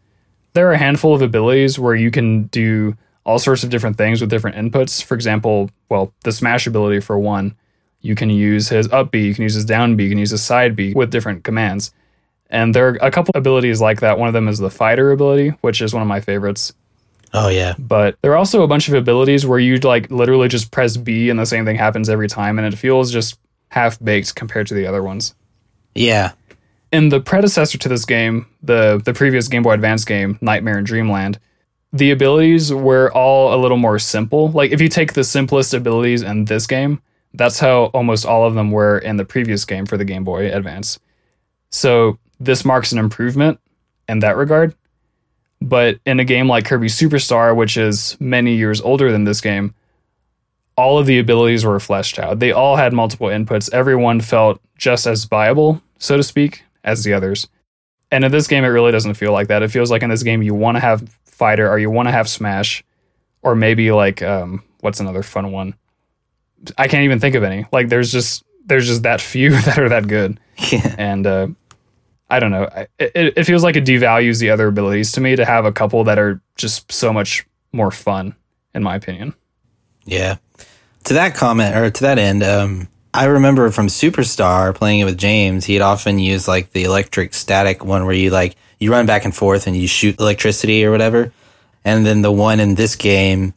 [0.55, 4.21] There are a handful of abilities where you can do all sorts of different things
[4.21, 5.05] with different inputs.
[5.05, 7.55] For example, well, the smash ability for one,
[8.01, 10.31] You can use his up B, you can use his down B, you can use
[10.31, 11.93] his side B with different commands.
[12.51, 14.19] And there are a couple abilities like that.
[14.19, 16.73] One of them is the fighter ability, which is one of my favorites.
[17.35, 17.75] Oh yeah.
[17.79, 21.29] But there are also a bunch of abilities where you like literally just press B
[21.31, 23.39] and the same thing happens every time and it feels just
[23.71, 25.35] half baked compared to the other ones.
[25.95, 26.33] Yeah.
[26.91, 30.85] In the predecessor to this game, the the previous Game Boy Advance game, Nightmare in
[30.85, 31.39] Dreamland,
[31.93, 34.51] the abilities were all a little more simple.
[34.51, 37.03] Like if you take the simplest abilities in this game,
[37.35, 40.51] that's how almost all of them were in the previous game for the Game Boy
[40.51, 40.99] Advance.
[41.71, 43.61] So this marks an improvement
[44.09, 44.75] in that regard.
[45.61, 49.75] But in a game like Kirby Superstar, which is many years older than this game,
[50.77, 52.39] all of the abilities were fleshed out.
[52.39, 53.73] They all had multiple inputs.
[53.73, 57.49] Everyone felt just as viable, so to speak, as the others.
[58.13, 59.63] And in this game, it really doesn't feel like that.
[59.63, 62.13] It feels like in this game, you want to have fighter or you want to
[62.13, 62.85] have smash,
[63.43, 65.75] or maybe like um, what's another fun one?
[66.77, 67.67] I can't even think of any.
[67.73, 70.39] Like there's just there's just that few that are that good.
[70.71, 70.95] Yeah.
[70.97, 71.49] And uh,
[72.31, 72.69] I don't know.
[72.99, 76.05] It, it feels like it devalues the other abilities to me to have a couple
[76.05, 78.35] that are just so much more fun,
[78.75, 79.35] in my opinion.
[80.05, 80.37] Yeah.
[81.05, 85.17] To that comment or to that end, um, I remember from Superstar playing it with
[85.17, 89.25] James, he'd often use like the electric static one where you like you run back
[89.25, 91.33] and forth and you shoot electricity or whatever.
[91.85, 93.55] And then the one in this game,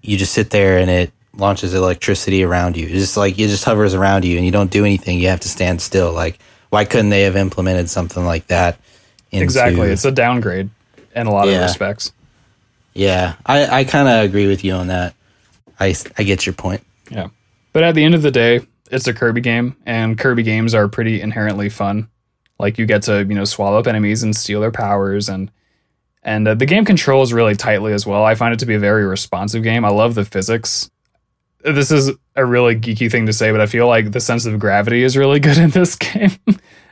[0.00, 2.84] you just sit there and it launches electricity around you.
[2.84, 5.20] It's just like it just hovers around you and you don't do anything.
[5.20, 6.12] You have to stand still.
[6.12, 6.38] Like
[6.72, 8.78] why couldn't they have implemented something like that?
[9.30, 9.90] Into, exactly.
[9.90, 10.70] It's a downgrade
[11.14, 11.56] in a lot yeah.
[11.56, 12.12] of respects.
[12.94, 13.34] Yeah.
[13.44, 15.14] I, I kind of agree with you on that.
[15.78, 16.82] I, I get your point.
[17.10, 17.28] Yeah.
[17.74, 20.88] But at the end of the day, it's a Kirby game, and Kirby games are
[20.88, 22.08] pretty inherently fun.
[22.58, 25.50] Like you get to you know swallow up enemies and steal their powers, and
[26.22, 28.24] and uh, the game controls really tightly as well.
[28.24, 29.84] I find it to be a very responsive game.
[29.84, 30.90] I love the physics.
[31.64, 34.58] This is a really geeky thing to say, but I feel like the sense of
[34.58, 36.32] gravity is really good in this game.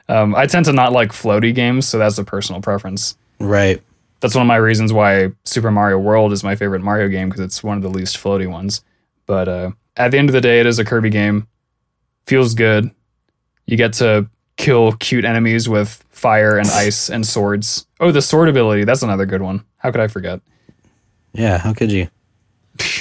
[0.09, 3.17] um, I tend to not like floaty games, so that's a personal preference.
[3.39, 3.83] Right.
[4.21, 7.41] That's one of my reasons why Super Mario World is my favorite Mario game because
[7.41, 8.83] it's one of the least floaty ones.
[9.27, 11.47] But uh, at the end of the day, it is a Kirby game
[12.27, 12.91] feels good.
[13.67, 17.87] You get to kill cute enemies with fire and ice and swords.
[17.99, 18.85] Oh, the sword ability.
[18.85, 19.65] That's another good one.
[19.79, 20.41] How could I forget?
[21.33, 22.09] Yeah, how could you?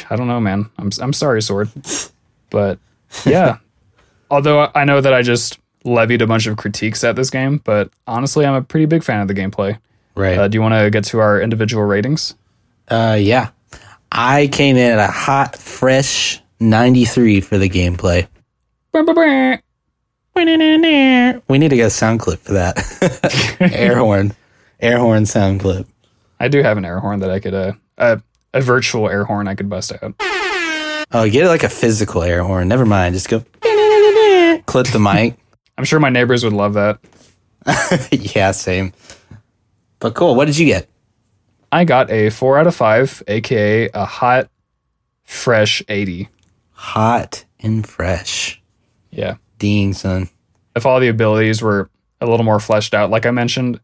[0.09, 0.69] I don't know, man.
[0.77, 1.69] I'm I'm sorry, sword.
[2.49, 2.79] But
[3.25, 3.57] yeah.
[4.31, 7.89] Although I know that I just levied a bunch of critiques at this game, but
[8.05, 9.79] honestly, I'm a pretty big fan of the gameplay.
[10.15, 10.37] Right.
[10.37, 12.35] Uh, do you want to get to our individual ratings?
[12.89, 13.49] Uh, yeah.
[14.11, 18.27] I came in at a hot, fresh 93 for the gameplay.
[21.47, 23.57] We need to get a sound clip for that.
[23.73, 24.33] air horn.
[24.79, 25.87] Air horn sound clip.
[26.39, 28.21] I do have an air horn that I could, uh, a,
[28.53, 30.15] a virtual air horn I could bust out.
[31.11, 32.67] Oh, get it like a physical air horn.
[32.67, 33.15] Never mind.
[33.15, 33.43] Just go
[34.65, 35.37] clip the mic.
[35.77, 36.99] I'm sure my neighbors would love that.
[38.11, 38.93] yeah, same.
[39.99, 40.35] But cool.
[40.35, 40.89] What did you get?
[41.71, 44.49] I got a four out of five, aka a hot,
[45.23, 46.29] fresh 80.
[46.71, 48.61] Hot and fresh.
[49.11, 49.35] Yeah.
[49.57, 50.29] Ding, son.
[50.75, 51.89] If all the abilities were
[52.21, 53.79] a little more fleshed out, like I mentioned,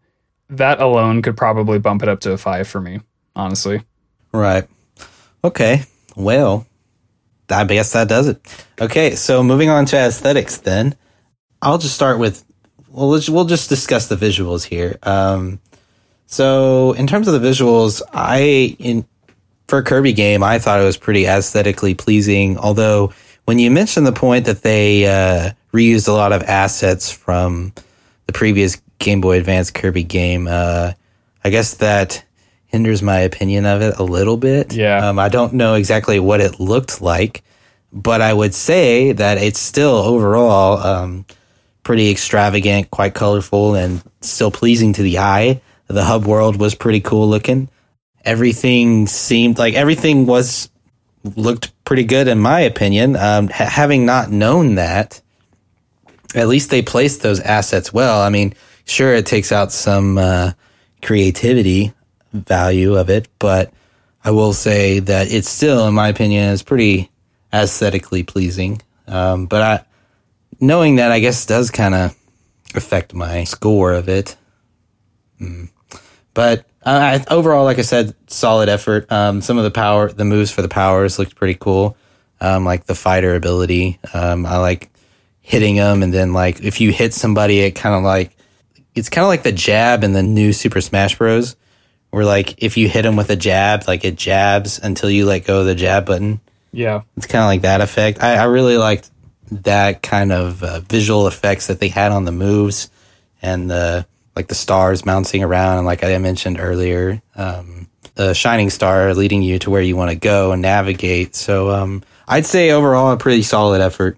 [0.49, 3.01] that alone could probably bump it up to a five for me,
[3.35, 3.81] honestly.
[4.35, 4.67] Right.
[5.43, 5.83] Okay.
[6.15, 6.65] Well,
[7.49, 8.65] I guess that does it.
[8.79, 9.15] Okay.
[9.15, 10.95] So moving on to aesthetics then.
[11.61, 12.43] I'll just start with,
[12.89, 14.97] well, we'll just discuss the visuals here.
[15.03, 15.59] Um,
[16.27, 19.05] so in terms of the visuals, I, in,
[19.67, 23.13] for Kirby game, I thought it was pretty aesthetically pleasing, although
[23.45, 27.73] when you mentioned the point that they uh, reused a lot of assets from
[28.27, 30.93] the previous Game Boy Advance Kirby game, uh,
[31.43, 32.23] I guess that
[32.75, 34.73] hinders my opinion of it a little bit.
[34.73, 35.07] Yeah.
[35.07, 37.41] Um, I don't know exactly what it looked like,
[37.93, 41.25] but I would say that it's still overall um,
[41.83, 45.61] pretty extravagant, quite colorful, and still pleasing to the eye.
[45.87, 47.69] The hub world was pretty cool looking.
[48.25, 50.69] Everything seemed like everything was
[51.23, 53.15] looked pretty good in my opinion.
[53.15, 55.21] Um, ha- having not known that,
[56.35, 58.21] at least they placed those assets well.
[58.21, 60.51] I mean, sure, it takes out some uh,
[61.01, 61.93] creativity
[62.35, 63.71] value of it, but
[64.23, 67.11] I will say that it's still, in my opinion, is pretty
[67.53, 68.81] aesthetically pleasing.
[69.07, 69.85] Um, but I,
[70.59, 72.15] knowing that, I guess does kind of
[72.75, 74.35] affect my score of it.
[75.39, 75.69] Mm.
[76.33, 79.11] But uh, overall, like I said, solid effort.
[79.11, 81.97] Um, some of the power, the moves for the powers looked pretty cool.
[82.41, 83.99] Um, like the fighter ability.
[84.13, 84.91] Um, I like
[85.41, 88.35] hitting them, and then like if you hit somebody, it kind of like
[88.93, 91.55] it's kind of like the jab in the new Super Smash Bros.
[92.15, 95.39] Where like if you hit them with a jab, like it jabs until you let
[95.39, 96.39] go of the jab button.
[96.71, 98.23] Yeah, it's kind of like that effect.
[98.23, 99.11] I, I really liked
[99.51, 102.89] that kind of uh, visual effects that they had on the moves
[103.41, 108.69] and the like the stars bouncing around and like I mentioned earlier, um, the shining
[108.69, 111.35] star leading you to where you want to go and navigate.
[111.35, 114.17] So um, I'd say overall a pretty solid effort.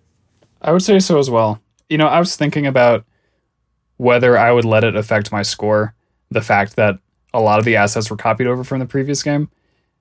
[0.61, 1.59] I would say so as well.
[1.89, 3.05] You know, I was thinking about
[3.97, 5.95] whether I would let it affect my score,
[6.29, 6.99] the fact that
[7.33, 9.49] a lot of the assets were copied over from the previous game.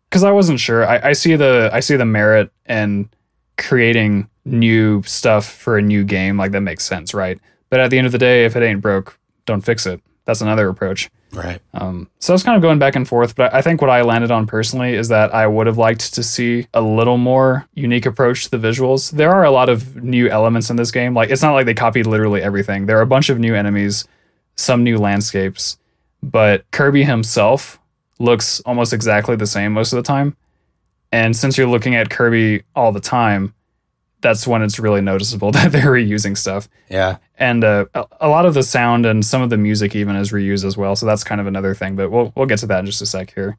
[0.09, 0.87] Because I wasn't sure.
[0.87, 3.11] I, I see the I see the merit in
[3.59, 7.39] creating new stuff for a new game, like that makes sense, right?
[7.71, 10.01] But at the end of the day, if it ain't broke, don't fix it.
[10.25, 11.11] That's another approach.
[11.33, 11.61] Right.
[11.75, 14.03] Um, so I was kind of going back and forth, but I think what I
[14.03, 18.07] landed on personally is that I would have liked to see a little more unique
[18.07, 19.11] approach to the visuals.
[19.11, 21.15] There are a lot of new elements in this game.
[21.15, 22.87] Like it's not like they copied literally everything.
[22.87, 24.07] There are a bunch of new enemies,
[24.57, 25.79] some new landscapes,
[26.31, 27.79] but Kirby himself
[28.19, 30.37] looks almost exactly the same most of the time.
[31.13, 33.55] And since you're looking at Kirby all the time,
[34.23, 36.69] that's when it's really noticeable that they're reusing stuff.
[36.91, 37.19] Yeah.
[37.39, 37.87] And uh,
[38.21, 40.97] a, lot of the sound and some of the music even is reused as well.
[40.97, 43.07] So that's kind of another thing, but we'll we'll get to that in just a
[43.07, 43.57] sec here.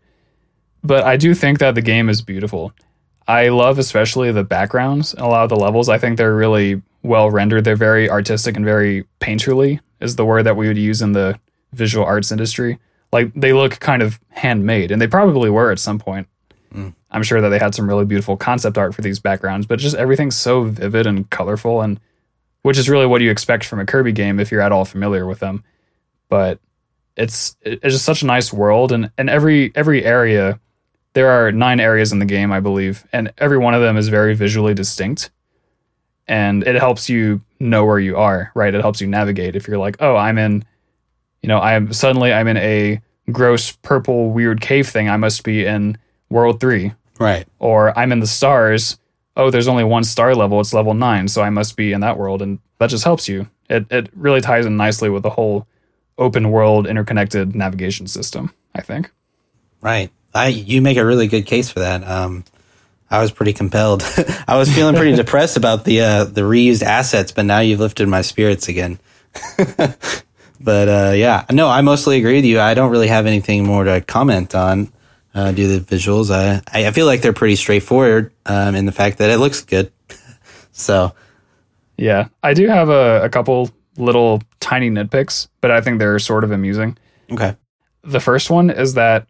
[0.84, 2.74] But I do think that the game is beautiful.
[3.28, 5.90] I love especially the backgrounds in a lot of the levels.
[5.90, 7.64] I think they're really well rendered.
[7.64, 11.40] They're very artistic and very painterly is the word that we would use in the
[11.74, 12.80] visual arts industry.
[13.12, 16.28] Like they look kind of handmade, and they probably were at some point.
[16.74, 16.94] Mm.
[17.12, 19.96] I'm sure that they had some really beautiful concept art for these backgrounds, but just
[19.96, 22.00] everything's so vivid and colorful, and
[22.64, 25.26] which is really what you expect from a Kirby game if you're at all familiar
[25.26, 25.64] with them.
[26.30, 26.60] But
[27.16, 30.60] it's it's just such a nice world, and and every every area,
[31.14, 34.10] there are nine areas in the game, I believe, and every one of them is
[34.10, 35.32] very visually distinct,
[36.28, 38.52] and it helps you know where you are.
[38.54, 39.56] Right, it helps you navigate.
[39.56, 40.66] If you're like, oh, I'm in,
[41.48, 45.08] you know, I'm suddenly I'm in a gross purple weird cave thing.
[45.08, 45.98] I must be in
[46.30, 46.92] World 3.
[47.22, 47.48] Right.
[47.58, 49.00] Or I'm in the stars.
[49.38, 50.60] Oh, there's only one star level.
[50.60, 53.48] It's level 9, so I must be in that world and that just helps you.
[53.70, 55.66] It it really ties in nicely with the whole
[56.18, 59.10] open world interconnected navigation system, I think.
[59.80, 60.12] Right.
[60.36, 62.06] I you make a really good case for that.
[62.06, 62.44] Um
[63.10, 64.04] I was pretty compelled.
[64.50, 68.10] I was feeling pretty depressed about the uh, the reused assets, but now you've lifted
[68.10, 69.00] my spirits again.
[70.60, 72.60] but uh, yeah, no, I mostly agree with you.
[72.60, 74.92] I don't really have anything more to comment on
[75.34, 76.32] uh, do the visuals.
[76.32, 79.92] I I feel like they're pretty straightforward um, in the fact that it looks good.
[80.72, 81.14] so
[81.98, 86.44] yeah, I do have a, a couple little tiny nitpicks, but I think they're sort
[86.44, 86.98] of amusing.
[87.32, 87.56] Okay.
[88.04, 89.28] The first one is that,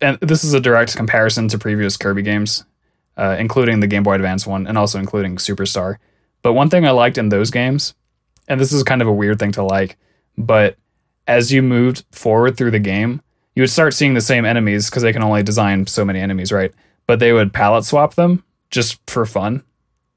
[0.00, 2.64] and this is a direct comparison to previous Kirby games,
[3.16, 5.96] uh, including the Game Boy Advance one and also including Superstar.
[6.42, 7.94] But one thing I liked in those games,
[8.48, 9.96] and this is kind of a weird thing to like,
[10.36, 10.76] but
[11.26, 13.20] as you moved forward through the game,
[13.54, 16.52] you would start seeing the same enemies because they can only design so many enemies,
[16.52, 16.72] right?
[17.06, 19.62] But they would palette swap them just for fun,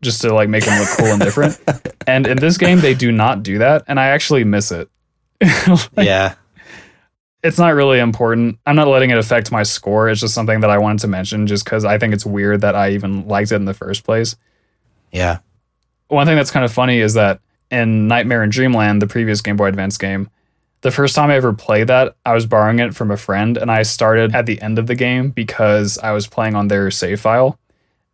[0.01, 1.59] just to like make them look cool and different.
[2.07, 4.89] And in this game, they do not do that, and I actually miss it.
[5.67, 6.33] like, yeah,
[7.43, 8.57] it's not really important.
[8.65, 10.09] I'm not letting it affect my score.
[10.09, 12.73] It's just something that I wanted to mention, just because I think it's weird that
[12.73, 14.35] I even liked it in the first place.
[15.11, 15.39] Yeah.
[16.07, 19.57] One thing that's kind of funny is that in Nightmare in Dreamland, the previous Game
[19.57, 20.29] Boy Advance game,
[20.81, 23.69] the first time I ever played that, I was borrowing it from a friend and
[23.69, 27.19] I started at the end of the game because I was playing on their save
[27.19, 27.59] file.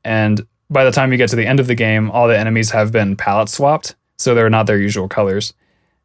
[0.03, 2.71] And by the time you get to the end of the game, all the enemies
[2.71, 5.53] have been palette swapped, so they're not their usual colors.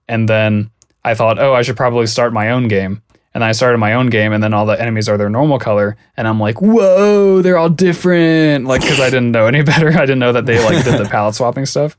[0.07, 0.71] And then
[1.03, 3.03] I thought, oh, I should probably start my own game.
[3.33, 5.97] And I started my own game, and then all the enemies are their normal color,
[6.17, 8.65] and I'm like, whoa, they're all different.
[8.65, 11.09] Like, because I didn't know any better, I didn't know that they like did the
[11.09, 11.97] palette swapping stuff.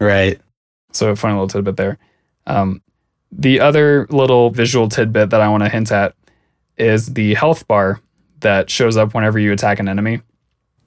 [0.00, 0.40] Right.
[0.92, 1.98] So, a funny little tidbit there.
[2.46, 2.82] Um,
[3.30, 6.14] the other little visual tidbit that I want to hint at
[6.76, 8.00] is the health bar
[8.40, 10.20] that shows up whenever you attack an enemy.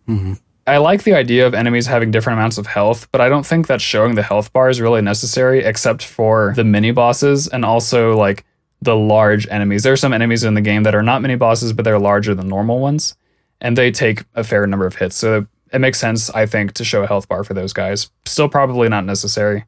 [0.08, 0.34] Mm-hmm.
[0.68, 3.68] I like the idea of enemies having different amounts of health, but I don't think
[3.68, 8.18] that showing the health bar is really necessary except for the mini bosses and also
[8.18, 8.46] like
[8.82, 9.84] the large enemies.
[9.84, 12.34] There are some enemies in the game that are not mini bosses, but they're larger
[12.34, 13.16] than normal ones,
[13.62, 15.16] and they take a fair number of hits.
[15.16, 18.10] So it makes sense, I think, to show a health bar for those guys.
[18.26, 19.66] Still probably not necessary,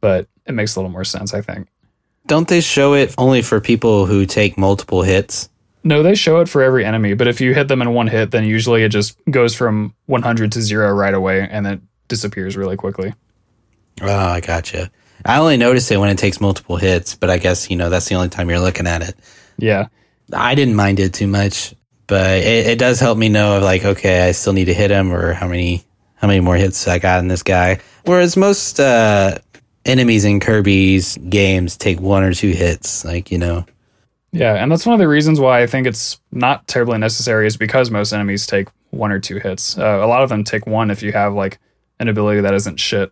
[0.00, 1.68] but it makes a little more sense, I think.
[2.26, 5.48] Don't they show it only for people who take multiple hits?
[5.84, 8.30] No, they show it for every enemy, but if you hit them in one hit,
[8.30, 12.76] then usually it just goes from 100 to 0 right away and then disappears really
[12.76, 13.14] quickly.
[14.02, 14.90] Oh, I gotcha.
[15.24, 18.08] I only notice it when it takes multiple hits, but I guess, you know, that's
[18.08, 19.16] the only time you're looking at it.
[19.56, 19.86] Yeah.
[20.32, 21.74] I didn't mind it too much,
[22.06, 24.90] but it, it does help me know of like, okay, I still need to hit
[24.90, 25.84] him or how many
[26.16, 27.78] how many more hits I got in this guy.
[28.04, 29.38] Whereas most uh,
[29.88, 33.64] enemies in Kirby's games take one or two hits, like, you know.
[34.32, 37.56] Yeah, and that's one of the reasons why I think it's not terribly necessary is
[37.56, 39.78] because most enemies take one or two hits.
[39.78, 41.58] Uh, a lot of them take one if you have like
[41.98, 43.10] an ability that isn't shit.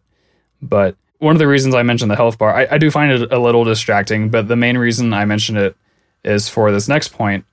[0.60, 3.32] But one of the reasons I mentioned the health bar, I, I do find it
[3.32, 5.76] a little distracting, but the main reason I mentioned it
[6.24, 7.46] is for this next point,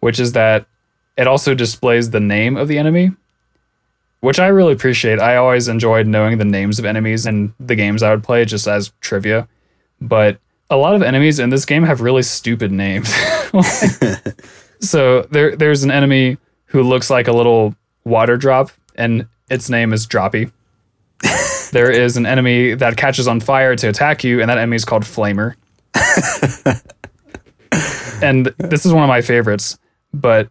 [0.00, 0.66] which is that
[1.16, 3.10] it also displays the name of the enemy,
[4.20, 5.18] which I really appreciate.
[5.18, 8.66] I always enjoyed knowing the names of enemies in the games I would play just
[8.66, 9.48] as trivia.
[10.00, 13.12] But a lot of enemies in this game have really stupid names.
[14.80, 19.92] so there there's an enemy who looks like a little water drop and its name
[19.92, 20.52] is Droppy.
[21.72, 24.84] there is an enemy that catches on fire to attack you and that enemy is
[24.84, 25.54] called Flamer.
[28.22, 29.78] and this is one of my favorites,
[30.14, 30.48] but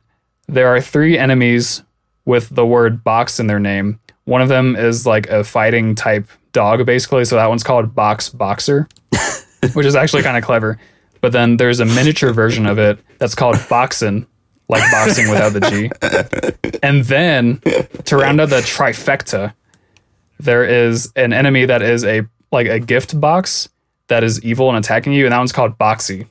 [0.47, 1.84] there are three enemies
[2.26, 3.99] with the word box in their name.
[4.26, 7.26] One of them is like a fighting type dog, basically.
[7.26, 8.88] So that one's called Box Boxer,
[9.74, 10.80] which is actually kind of clever.
[11.22, 14.26] But then there's a miniature version of it that's called Boxin,
[14.70, 16.78] like boxing without the G.
[16.82, 17.59] And then
[18.05, 19.53] to round out the trifecta,
[20.39, 23.70] there is an enemy that is a like a gift box
[24.07, 26.26] that is evil and attacking you, and that one's called Boxy.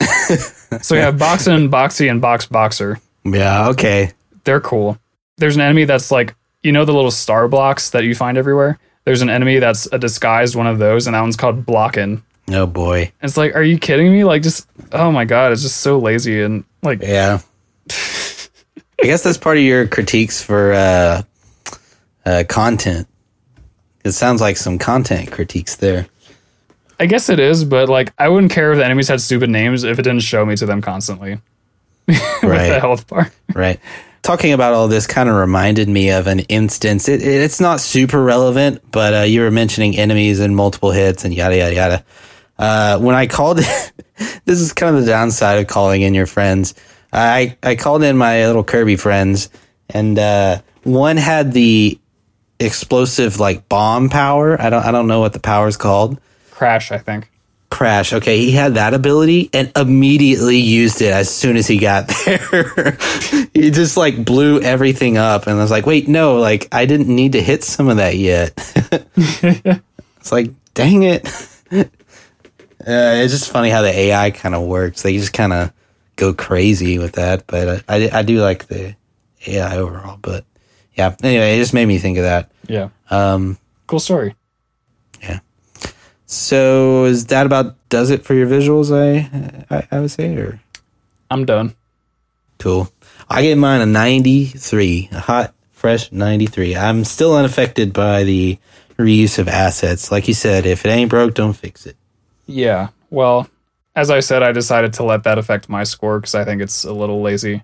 [0.82, 3.00] so you have Boxin, Boxy, and Box Boxer.
[3.24, 4.12] Yeah, okay.
[4.46, 4.98] They're cool.
[5.36, 8.78] There's an enemy that's like you know the little star blocks that you find everywhere.
[9.04, 12.22] There's an enemy that's a disguised one of those, and that one's called Blockin.
[12.50, 13.12] Oh boy.
[13.22, 14.24] It's like, are you kidding me?
[14.24, 17.40] Like, just oh my god, it's just so lazy and like Yeah.
[17.90, 21.22] I guess that's part of your critiques for uh,
[22.24, 23.06] uh, content.
[24.04, 26.06] It sounds like some content critiques there.
[26.98, 29.84] I guess it is, but like I wouldn't care if the enemies had stupid names
[29.84, 31.40] if it didn't show me to them constantly.
[32.06, 33.30] With the health bar.
[33.54, 33.80] right.
[34.26, 37.08] Talking about all this kind of reminded me of an instance.
[37.08, 41.32] It, it's not super relevant, but uh, you were mentioning enemies and multiple hits and
[41.32, 42.04] yada yada yada.
[42.58, 43.58] Uh, when I called,
[44.44, 46.74] this is kind of the downside of calling in your friends.
[47.12, 49.48] I I called in my little Kirby friends,
[49.90, 51.96] and uh, one had the
[52.58, 54.60] explosive like bomb power.
[54.60, 56.20] I don't I don't know what the power is called.
[56.50, 57.30] Crash, I think.
[57.76, 58.14] Crash.
[58.14, 62.96] Okay, he had that ability and immediately used it as soon as he got there.
[63.52, 66.36] he just like blew everything up, and I was like, "Wait, no!
[66.38, 68.54] Like I didn't need to hit some of that yet."
[69.16, 71.26] it's like, dang it.
[71.70, 71.84] uh,
[72.86, 75.02] it's just funny how the AI kind of works.
[75.02, 75.70] They just kind of
[76.16, 78.96] go crazy with that, but uh, I I do like the
[79.46, 80.18] AI overall.
[80.22, 80.46] But
[80.94, 82.50] yeah, anyway, it just made me think of that.
[82.68, 82.88] Yeah.
[83.10, 84.34] Um, Cool story.
[86.26, 88.90] So is that about does it for your visuals?
[88.92, 90.60] I I, I would say or
[91.30, 91.74] I'm done.
[92.58, 92.90] cool.
[93.28, 96.76] I gave mine a ninety three, a hot fresh ninety three.
[96.76, 98.58] I'm still unaffected by the
[98.98, 100.10] reuse of assets.
[100.10, 101.96] Like you said, if it ain't broke, don't fix it.
[102.46, 102.88] Yeah.
[103.10, 103.48] Well,
[103.94, 106.84] as I said, I decided to let that affect my score because I think it's
[106.84, 107.62] a little lazy.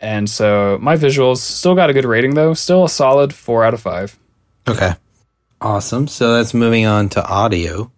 [0.00, 2.52] And so my visuals still got a good rating though.
[2.54, 4.18] Still a solid four out of five.
[4.68, 4.92] Okay.
[5.66, 6.06] Awesome.
[6.06, 7.90] So that's moving on to audio.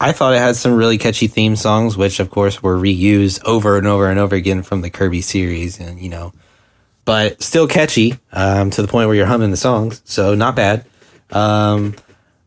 [0.00, 3.76] I thought it had some really catchy theme songs, which of course were reused over
[3.76, 6.32] and over and over again from the Kirby series, and you know,
[7.04, 10.00] but still catchy um, to the point where you're humming the songs.
[10.06, 10.86] So not bad.
[11.30, 11.96] Um,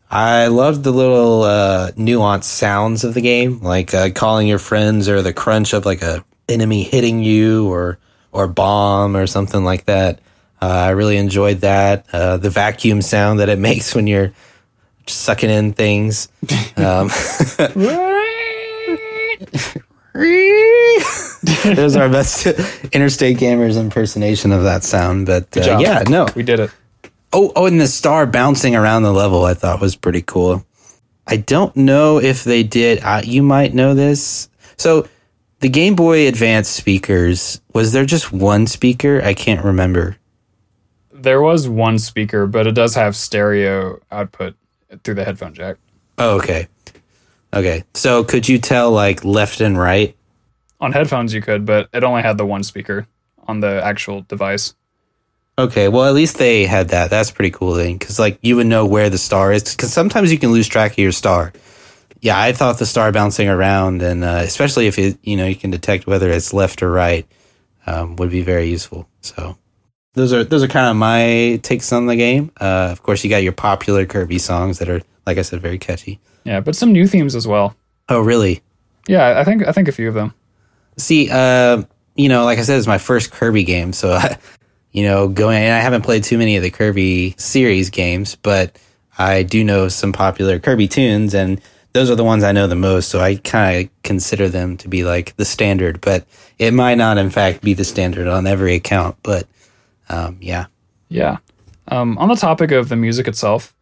[0.10, 5.08] I loved the little uh, nuanced sounds of the game, like uh, calling your friends
[5.08, 8.00] or the crunch of like a enemy hitting you or
[8.32, 10.22] or bomb or something like that.
[10.62, 12.06] Uh, I really enjoyed that.
[12.12, 14.34] Uh, the vacuum sound that it makes when you're
[15.06, 16.30] sucking in things.
[16.76, 17.10] Um,
[21.64, 22.48] There's our best
[22.92, 25.28] interstate gamers impersonation of that sound.
[25.28, 26.28] But uh, yeah, no.
[26.36, 26.72] We did it.
[27.34, 30.66] Oh, oh, and the star bouncing around the level I thought was pretty cool.
[31.28, 33.04] I don't know if they did.
[33.04, 34.50] Uh, you might know this.
[34.78, 35.08] So,
[35.60, 39.22] the Game Boy Advance speakers, was there just one speaker?
[39.22, 40.18] I can't remember.
[41.18, 44.56] There was one speaker, but it does have stereo output
[45.04, 45.78] through the headphone jack.
[46.18, 46.68] Oh, okay.
[47.54, 47.84] Okay.
[47.94, 50.16] So, could you tell like left and right?
[50.80, 53.08] On headphones, you could, but it only had the one speaker
[53.48, 54.76] on the actual device.
[55.60, 57.10] Okay, well, at least they had that.
[57.10, 59.64] That's pretty cool thing because, like, you would know where the star is.
[59.76, 61.52] Because sometimes you can lose track of your star.
[62.22, 65.56] Yeah, I thought the star bouncing around, and uh, especially if it, you know, you
[65.56, 67.26] can detect whether it's left or right,
[67.88, 69.10] um, would be very useful.
[69.22, 69.58] So,
[70.18, 72.52] those are those are kind of my takes on the game.
[72.60, 75.78] Uh, of course, you got your popular Kirby songs that are, like I said, very
[75.78, 76.20] catchy.
[76.44, 77.76] Yeah, but some new themes as well.
[78.10, 78.62] Oh, really?
[79.08, 80.34] Yeah, I think I think a few of them.
[80.98, 81.84] See, uh,
[82.16, 84.38] you know, like I said, it's my first Kirby game, so I,
[84.92, 85.64] you know, going.
[85.64, 88.78] And I haven't played too many of the Kirby series games, but
[89.20, 91.62] I do know some popular Kirby tunes, and
[91.94, 93.10] those are the ones I know the most.
[93.10, 96.26] So I kind of consider them to be like the standard, but
[96.58, 99.16] it might not, in fact, be the standard on every account.
[99.22, 99.48] But
[100.10, 100.68] um, yeah,
[101.10, 101.38] Yeah.
[101.90, 103.74] Um, on the topic of the music itself,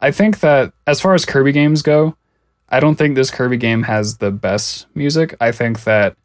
[0.00, 2.16] I think that as far as Kirby games go,
[2.68, 5.36] I don't think this Kirby game has the best music.
[5.40, 6.16] I think that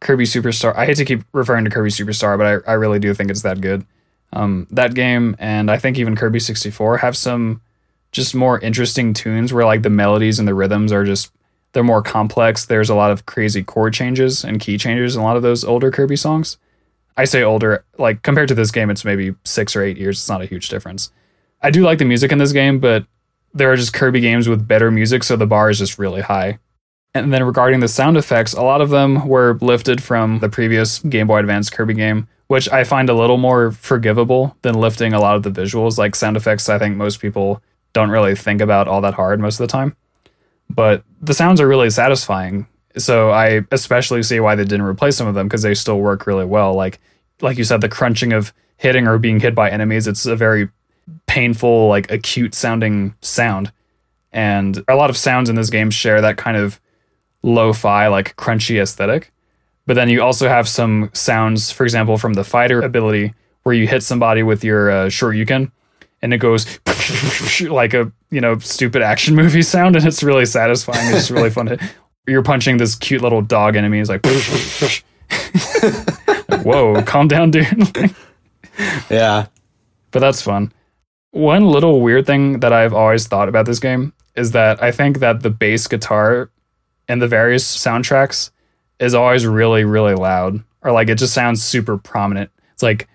[0.00, 0.74] Kirby Superstar.
[0.76, 3.42] I hate to keep referring to Kirby Superstar, but I, I really do think it's
[3.42, 3.84] that good.
[4.32, 7.62] Um, that game and I think even Kirby 64 have some
[8.12, 11.32] just more interesting tunes where like the melodies and the rhythms are just
[11.72, 12.66] they're more complex.
[12.66, 15.64] There's a lot of crazy chord changes and key changes in a lot of those
[15.64, 16.56] older Kirby songs.
[17.18, 20.18] I say older, like compared to this game, it's maybe six or eight years.
[20.18, 21.10] It's not a huge difference.
[21.60, 23.04] I do like the music in this game, but
[23.52, 26.60] there are just Kirby games with better music, so the bar is just really high.
[27.14, 31.00] And then regarding the sound effects, a lot of them were lifted from the previous
[31.00, 35.20] Game Boy Advance Kirby game, which I find a little more forgivable than lifting a
[35.20, 35.98] lot of the visuals.
[35.98, 37.60] Like sound effects, I think most people
[37.94, 39.96] don't really think about all that hard most of the time.
[40.70, 42.68] But the sounds are really satisfying.
[42.96, 46.26] So I especially see why they didn't replace some of them because they still work
[46.26, 46.74] really well.
[46.74, 47.00] Like
[47.40, 50.68] like you said, the crunching of hitting or being hit by enemies, it's a very
[51.26, 53.72] painful, like acute sounding sound.
[54.32, 56.80] And a lot of sounds in this game share that kind of
[57.42, 59.32] lo-fi, like crunchy aesthetic.
[59.86, 63.86] But then you also have some sounds, for example, from the fighter ability where you
[63.86, 65.70] hit somebody with your uh, Shoryuken
[66.22, 66.78] and it goes
[67.60, 71.66] like a you know stupid action movie sound and it's really satisfying it's really fun
[71.66, 71.78] to
[72.28, 74.24] you're punching this cute little dog enemy it's like
[76.64, 77.66] whoa calm down dude
[79.10, 79.46] Yeah.
[80.10, 80.72] but that's fun
[81.30, 85.18] one little weird thing that i've always thought about this game is that i think
[85.18, 86.50] that the bass guitar
[87.08, 88.50] in the various soundtracks
[89.00, 93.08] is always really really loud or like it just sounds super prominent it's like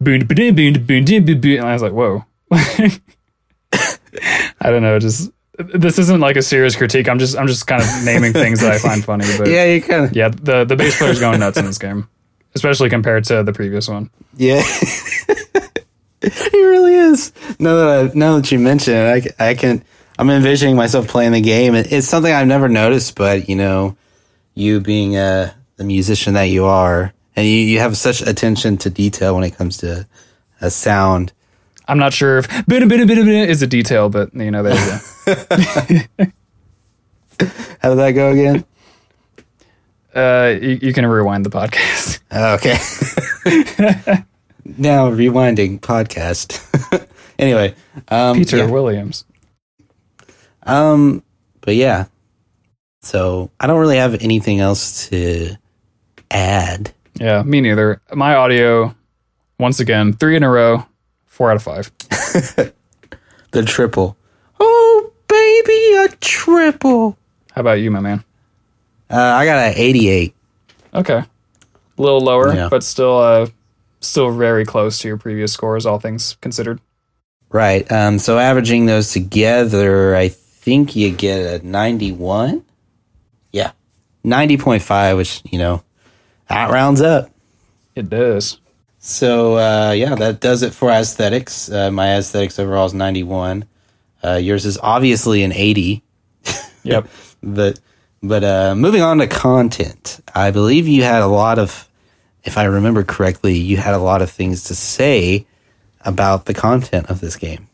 [0.00, 2.24] boom boom boom boom boom boom boom and i was like whoa
[4.60, 4.98] I don't know.
[4.98, 7.08] Just this isn't like a serious critique.
[7.08, 9.24] I'm just I'm just kind of naming things that I find funny.
[9.38, 10.16] But Yeah, you kind of.
[10.16, 12.08] yeah, the the bass player's going nuts in this game,
[12.54, 14.10] especially compared to the previous one.
[14.36, 14.62] Yeah.
[16.22, 17.32] he really is.
[17.58, 19.82] Now that I, now that you mention it, I, I can.
[20.18, 21.74] I'm envisioning myself playing the game.
[21.74, 23.96] It- It's something I've never noticed, but you know,
[24.54, 28.90] you being a the musician that you are, and you, you have such attention to
[28.90, 30.06] detail when it comes to
[30.60, 31.32] a sound.
[31.88, 34.74] I'm not sure if bit bit bit bit is a detail, but you know there
[34.74, 36.24] you go.
[37.80, 38.64] How did that go again?
[40.14, 42.20] Uh, you, you can rewind the podcast.
[42.36, 42.72] Okay.
[44.64, 46.60] now rewinding podcast.
[47.38, 47.74] anyway,
[48.08, 48.66] um, Peter yeah.
[48.66, 49.24] Williams.
[50.64, 51.22] Um,
[51.60, 52.06] but yeah.
[53.02, 55.56] So I don't really have anything else to
[56.30, 56.92] add.
[57.14, 58.02] Yeah, me neither.
[58.12, 58.94] My audio,
[59.58, 60.84] once again, three in a row,
[61.36, 61.90] four out of five.
[63.52, 64.16] The triple.
[64.60, 67.16] Oh, baby, a triple.
[67.52, 68.22] How about you, my man?
[69.08, 70.34] Uh, I got an 88.
[70.92, 71.26] Okay, a
[71.96, 72.68] little lower, Yeah.
[72.68, 73.46] but still, uh,
[74.00, 76.80] still very close to your previous scores, all things considered.
[77.48, 77.90] Right.
[77.90, 82.62] Um, so averaging those together, I think you get a 91.
[83.52, 83.70] Yeah.
[84.24, 85.82] 90.5, which, you know,
[86.48, 87.30] that rounds up.
[87.94, 88.58] It does.
[89.06, 91.70] So uh, yeah, that does it for aesthetics.
[91.70, 93.64] Uh, my aesthetics overall is 91.
[94.24, 96.02] Uh, yours is obviously an 80.
[96.82, 97.08] Yep.
[97.42, 97.80] But
[98.22, 101.88] but uh, moving on to content, I believe you had a lot of,
[102.44, 105.46] if I remember correctly, you had a lot of things to say
[106.02, 107.68] about the content of this game.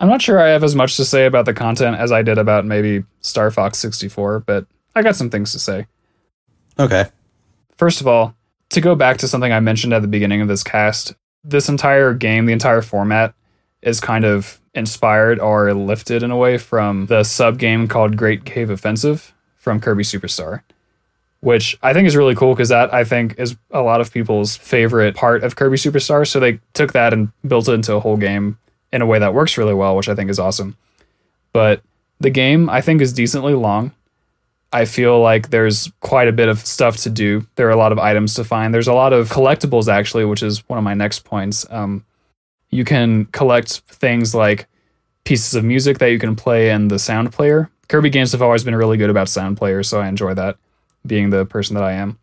[0.00, 2.38] I'm not sure I have as much to say about the content as I did
[2.38, 5.86] about maybe Star Fox 64, but I got some things to say.
[6.78, 7.04] Okay.
[7.76, 8.34] First of all,
[8.70, 11.14] to go back to something I mentioned at the beginning of this cast,
[11.44, 13.34] this entire game, the entire format,
[13.82, 18.44] is kind of inspired or lifted in a way from the sub game called Great
[18.44, 20.62] Cave Offensive from Kirby Superstar,
[21.40, 24.56] which I think is really cool because that I think is a lot of people's
[24.56, 26.26] favorite part of Kirby Superstar.
[26.26, 28.58] So they took that and built it into a whole game
[28.92, 30.76] in a way that works really well, which I think is awesome.
[31.52, 31.82] But
[32.20, 33.92] the game I think is decently long.
[34.72, 37.46] I feel like there's quite a bit of stuff to do.
[37.54, 38.72] There are a lot of items to find.
[38.74, 41.66] There's a lot of collectibles, actually, which is one of my next points.
[41.70, 42.04] Um,
[42.70, 44.68] you can collect things like
[45.24, 47.70] pieces of music that you can play in the sound player.
[47.88, 50.56] Kirby games have always been really good about sound players, so I enjoy that,
[51.06, 52.18] being the person that I am.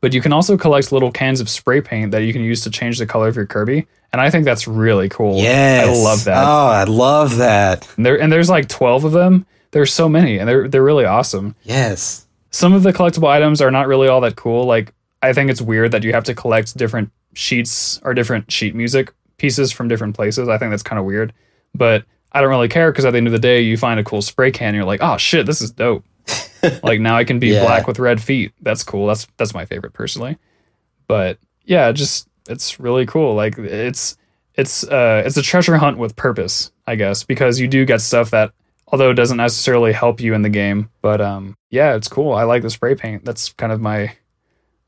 [0.00, 2.70] But you can also collect little cans of spray paint that you can use to
[2.70, 5.36] change the color of your Kirby, and I think that's really cool.
[5.38, 5.88] Yes.
[5.88, 6.42] I love that.
[6.42, 7.88] Oh, I love that.
[7.96, 9.46] And there and there's like 12 of them.
[9.74, 12.26] There's so many, and they're they're really awesome Yes.
[12.50, 14.64] some of the collectible items are not really all that cool.
[14.64, 18.74] Like I think it's weird that you have to collect different sheets or different sheet
[18.74, 20.48] music pieces from different places.
[20.48, 21.32] I think that's kind of weird,
[21.74, 24.04] but I don't really care because at the end of the day, you find a
[24.04, 26.04] cool spray can, and you're like, oh shit, this is dope.
[26.82, 27.64] like now I can be Yeah.
[27.64, 28.52] black with red feet.
[28.62, 29.06] That's cool.
[29.08, 30.38] That's that's my favorite personally.
[31.08, 33.34] But yeah, just it's really cool.
[33.34, 34.16] Like it's
[34.54, 38.30] it's uh it's a treasure hunt with purpose, I guess, because you do get stuff
[38.30, 38.52] that
[38.94, 42.32] although it doesn't necessarily help you in the game, but um yeah, it's cool.
[42.32, 43.24] I like the spray paint.
[43.24, 44.16] That's kind of my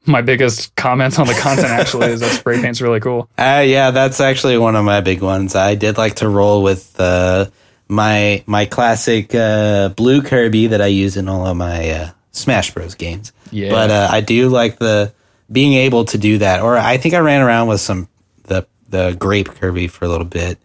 [0.04, 3.28] my biggest comment on the content actually is that spray paint's really cool.
[3.36, 5.56] Uh, yeah, that's actually one of my big ones.
[5.56, 7.46] I did like to roll with uh,
[7.88, 12.72] my my classic uh, blue Kirby that I use in all of my uh, Smash
[12.72, 13.32] Bros games.
[13.50, 13.72] Yeah.
[13.72, 15.12] But uh, I do like the
[15.50, 16.62] being able to do that.
[16.62, 18.08] Or I think I ran around with some
[18.44, 20.58] the the grape Kirby for a little bit.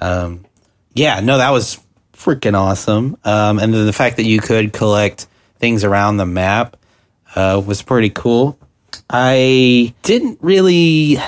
[0.00, 0.44] Um,
[0.94, 1.80] yeah, no, that was
[2.18, 3.16] freaking awesome.
[3.24, 5.26] Um, and then the fact that you could collect
[5.58, 6.76] things around the map
[7.34, 8.58] uh, was pretty cool.
[9.08, 11.18] I didn't really.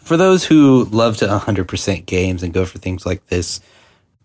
[0.00, 3.60] For those who love to 100% games and go for things like this,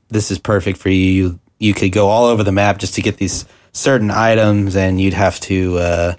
[0.09, 1.11] this is perfect for you.
[1.11, 4.99] You, you could go all over the map just to get these certain items, and
[4.99, 6.13] you'd have to, uh,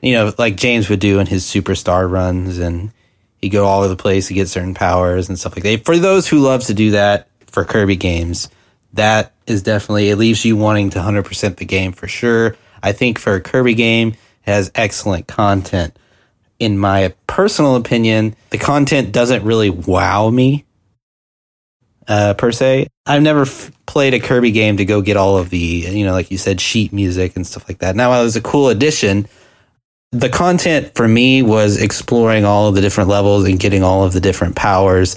[0.00, 2.92] you know, like James would do in his superstar runs, and
[3.40, 5.84] he'd go all over the place to get certain powers and stuff like that.
[5.84, 8.50] For those who love to do that for Kirby games,
[8.92, 12.56] that is definitely, it leaves you wanting to 100% the game for sure.
[12.82, 15.98] I think for a Kirby game, has excellent content.
[16.58, 20.64] In my personal opinion, the content doesn't really wow me
[22.06, 22.88] uh, per se.
[23.06, 26.12] I've never f- played a Kirby game to go get all of the, you know,
[26.12, 27.96] like you said, sheet music and stuff like that.
[27.96, 29.26] Now, it was a cool addition.
[30.12, 34.12] The content for me was exploring all of the different levels and getting all of
[34.12, 35.16] the different powers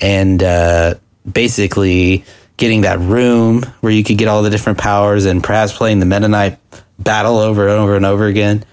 [0.00, 0.94] and uh,
[1.30, 2.24] basically
[2.56, 6.06] getting that room where you could get all the different powers and perhaps playing the
[6.06, 6.58] Meta Knight
[6.98, 8.64] battle over and over and over again.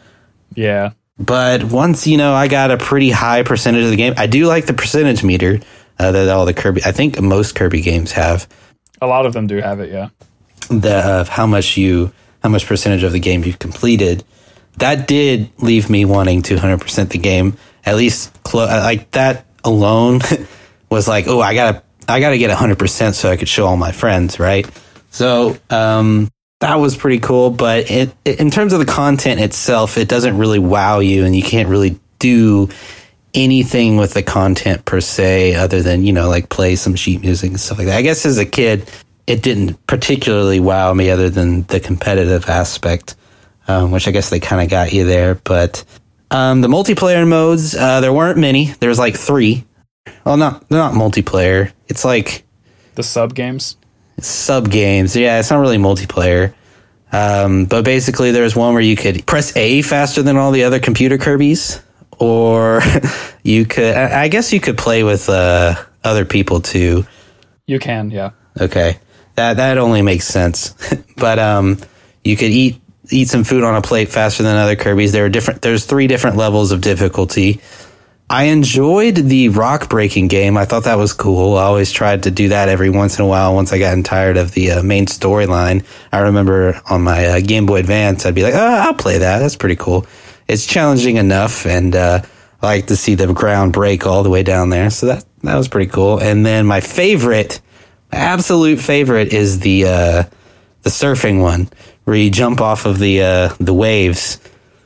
[0.55, 0.91] Yeah.
[1.17, 4.13] But once you know, I got a pretty high percentage of the game.
[4.17, 5.59] I do like the percentage meter
[5.99, 6.81] uh, that all the Kirby.
[6.85, 8.47] I think most Kirby games have
[9.01, 10.09] A lot of them do have it, yeah.
[10.69, 14.23] the of how much you how much percentage of the game you've completed.
[14.77, 17.57] That did leave me wanting to 100% the game.
[17.85, 20.21] At least clo- like that alone
[20.89, 23.91] was like, oh, I gotta I gotta get 100% so I could show all my
[23.91, 24.69] friends, right?
[25.11, 26.29] So um,
[26.59, 27.49] that was pretty cool.
[27.49, 31.43] But it, in terms of the content itself, it doesn't really wow you, and you
[31.43, 32.69] can't really do
[33.33, 37.51] anything with the content per se, other than you know like play some sheet music
[37.51, 37.97] and stuff like that.
[37.97, 38.89] I guess as a kid,
[39.27, 43.15] it didn't particularly wow me, other than the competitive aspect,
[43.67, 45.35] um, which I guess they kind of got you there.
[45.35, 45.83] But
[46.31, 48.73] um, the multiplayer modes, uh, there weren't many.
[48.79, 49.65] There's like three.
[50.25, 51.71] Well, not they're not multiplayer.
[51.87, 52.43] It's like
[52.95, 53.77] The sub games.
[54.19, 55.15] sub games.
[55.15, 56.53] Yeah, it's not really multiplayer.
[57.11, 60.79] Um, but basically, there's one where you could press A faster than all the other
[60.79, 61.79] computer Kirby's,
[62.17, 62.81] or
[63.43, 63.95] you could.
[63.95, 67.05] I I guess you could play with uh, other people too.
[67.67, 68.31] You can, yeah.
[68.59, 68.97] Okay,
[69.35, 70.73] that that only makes sense.
[71.17, 71.77] but um,
[72.23, 72.81] you could eat
[73.11, 75.11] eat some food on a plate faster than other Kirby's.
[75.11, 75.61] There are different.
[75.61, 77.61] There's three different levels of difficulty.
[78.29, 80.57] I enjoyed the rock breaking game.
[80.57, 81.57] I thought that was cool.
[81.57, 83.53] I always tried to do that every once in a while.
[83.53, 87.65] Once I gotten tired of the uh, main storyline, I remember on my uh, Game
[87.65, 89.39] Boy Advance, I'd be like, oh, "I'll play that.
[89.39, 90.07] That's pretty cool."
[90.47, 92.21] It's challenging enough, and uh,
[92.61, 94.89] I like to see the ground break all the way down there.
[94.89, 96.19] So that that was pretty cool.
[96.19, 97.59] And then my favorite,
[98.11, 100.23] my absolute favorite, is the uh,
[100.81, 101.69] the surfing one,
[102.05, 104.39] where you jump off of the uh, the waves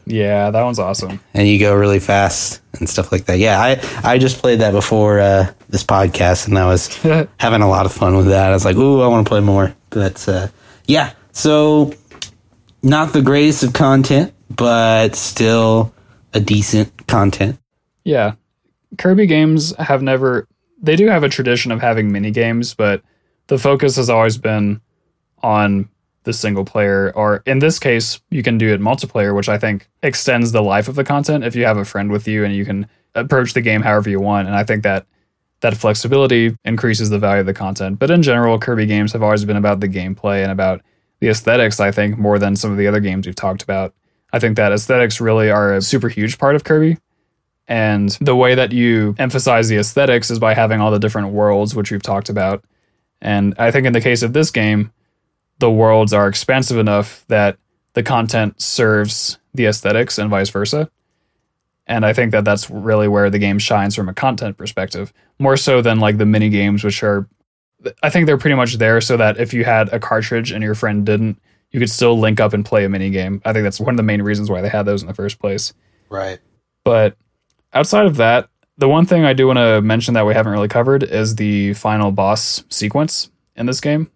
[0.10, 1.20] Yeah, that one's awesome.
[1.34, 3.40] and you go really fast and stuff like that.
[3.40, 6.96] Yeah, I I just played that before uh, this podcast, and I was
[7.40, 8.52] having a lot of fun with that.
[8.52, 10.48] I was like, "Ooh, I want to play more." But uh,
[10.86, 11.94] yeah, so
[12.82, 15.94] not the greatest of content, but still
[16.34, 17.60] a decent content.
[18.04, 18.34] Yeah.
[18.98, 20.48] Kirby games have never
[20.82, 23.02] they do have a tradition of having mini games, but
[23.48, 24.80] the focus has always been
[25.44, 25.90] on
[26.28, 29.88] the single player or in this case you can do it multiplayer which i think
[30.04, 32.66] extends the life of the content if you have a friend with you and you
[32.66, 34.48] can approach the game however you want.
[34.48, 35.06] And i think that
[35.62, 37.98] that flexibility increases the value of the content.
[37.98, 40.82] But in general kirby games have always been about the gameplay and about
[41.20, 43.94] the aesthetics i think more than some of the other games we've talked about.
[44.34, 46.98] I think that aesthetics really are a super huge part of kirby.
[47.70, 51.76] And the way that you emphasize the aesthetics is by having all the different worlds,
[51.76, 52.64] which we've talked about.
[53.22, 54.92] And I think in the case of this game,
[55.60, 57.58] the worlds are expansive enough that
[57.94, 60.90] the content serves the aesthetics and vice versa.
[61.88, 65.58] And I think that that's really where the game shines from a content perspective, more
[65.58, 67.28] so than like the mini games, which are,
[68.04, 70.76] I think they're pretty much there so that if you had a cartridge and your
[70.76, 71.42] friend didn't,
[71.72, 73.42] you could still link up and play a mini game.
[73.46, 75.40] I think that's one of the main reasons why they had those in the first
[75.40, 75.74] place.
[76.10, 76.40] Right.
[76.84, 77.18] But
[77.74, 80.68] outside of that, the one thing I do want to mention that we haven't really
[80.68, 84.12] covered is the final boss sequence in this game,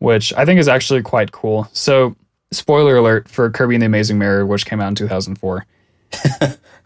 [0.00, 1.68] which I think is actually quite cool.
[1.72, 2.16] So,
[2.50, 5.64] spoiler alert for Kirby and the Amazing Mirror, which came out in 2004.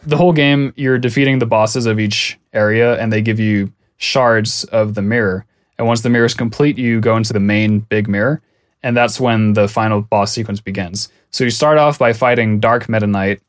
[0.02, 4.64] the whole game, you're defeating the bosses of each area, and they give you shards
[4.64, 5.46] of the mirror.
[5.78, 8.42] And once the mirror is complete, you go into the main big mirror,
[8.82, 11.08] and that's when the final boss sequence begins.
[11.30, 13.40] So you start off by fighting Dark Meta Knight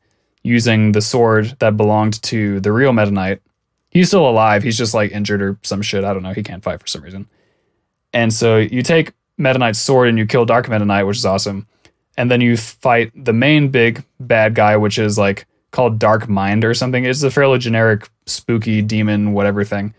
[0.42, 3.42] using the sword that belonged to the real Meta Knight.
[3.90, 4.62] He's still alive.
[4.62, 6.04] He's just like injured or some shit.
[6.04, 6.32] I don't know.
[6.32, 7.28] He can't fight for some reason.
[8.12, 11.26] And so you take Meta Knight's sword and you kill Dark Meta Knight, which is
[11.26, 11.66] awesome.
[12.16, 16.64] And then you fight the main big bad guy, which is like called Dark Mind
[16.64, 17.04] or something.
[17.04, 19.94] It's a fairly generic, spooky demon, whatever thing.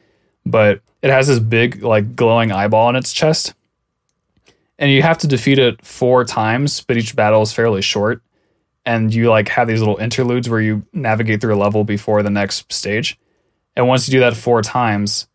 [0.45, 3.53] But it has this big, like, glowing eyeball in its chest.
[4.79, 8.21] And you have to defeat it four times, but each battle is fairly short.
[8.85, 12.29] And you like have these little interludes where you navigate through a level before the
[12.29, 13.19] next stage.
[13.75, 15.27] And once you do that four times,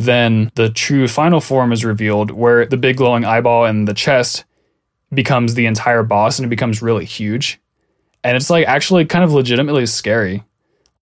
[0.00, 4.44] then the true final form is revealed where the big glowing eyeball in the chest
[5.12, 7.60] becomes the entire boss and it becomes really huge.
[8.22, 10.44] And it's like actually kind of legitimately scary.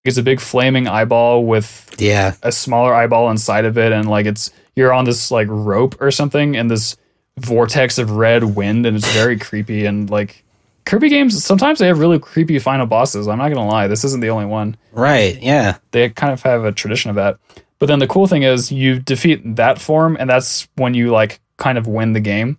[0.05, 2.35] It's a big flaming eyeball with Yeah.
[2.43, 6.11] a smaller eyeball inside of it and like it's you're on this like rope or
[6.11, 6.97] something and this
[7.39, 10.45] vortex of red wind and it's very creepy and like
[10.87, 13.29] Kirby games sometimes they have really creepy final bosses.
[13.29, 13.89] I'm not going to lie.
[13.89, 15.39] This isn't the only one Right.
[15.43, 15.77] Yeah.
[15.91, 17.37] they kind of have a tradition of that.
[17.79, 21.41] But then the cool thing is you defeat that form, and that's when you like
[21.57, 22.59] kind of win the game.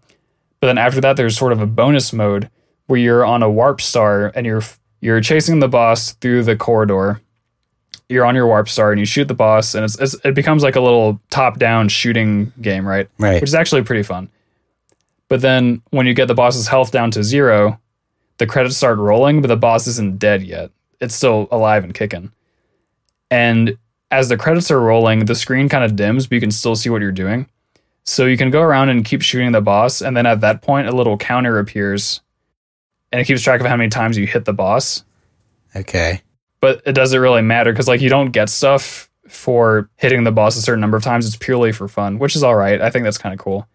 [0.60, 2.50] But then after that, there's sort of a bonus mode
[2.88, 4.64] where you're on a warp star and you're
[5.02, 7.22] you're chasing the boss through the corridor.
[8.10, 10.64] You're on your warp star and you shoot the boss, and it's, it's it becomes
[10.64, 13.10] like a little top down shooting game, right?
[13.20, 13.36] Right.
[13.36, 14.30] Which is actually pretty fun.
[15.28, 17.80] But then when you get the boss's health down to zero,
[18.40, 20.72] the credits start rolling, but the boss isn't dead yet.
[21.00, 22.32] It's still alive and kicking.
[23.30, 23.78] And
[24.12, 26.90] as the credits are rolling, the screen kind of dims, but you can still see
[26.90, 27.48] what you're doing.
[28.04, 30.88] So you can go around and keep shooting the boss, and then at that point,
[30.88, 32.22] a little counter appears,
[33.12, 35.04] and it keeps track of how many times you hit the boss.
[35.76, 36.22] Okay.
[36.62, 40.58] But it doesn't really matter because like you don't get stuff for hitting the boss
[40.58, 41.28] a certain number of times.
[41.28, 42.82] It's purely for fun, which is all right.
[42.82, 43.68] I think that's kind of cool.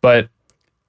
[0.00, 0.28] But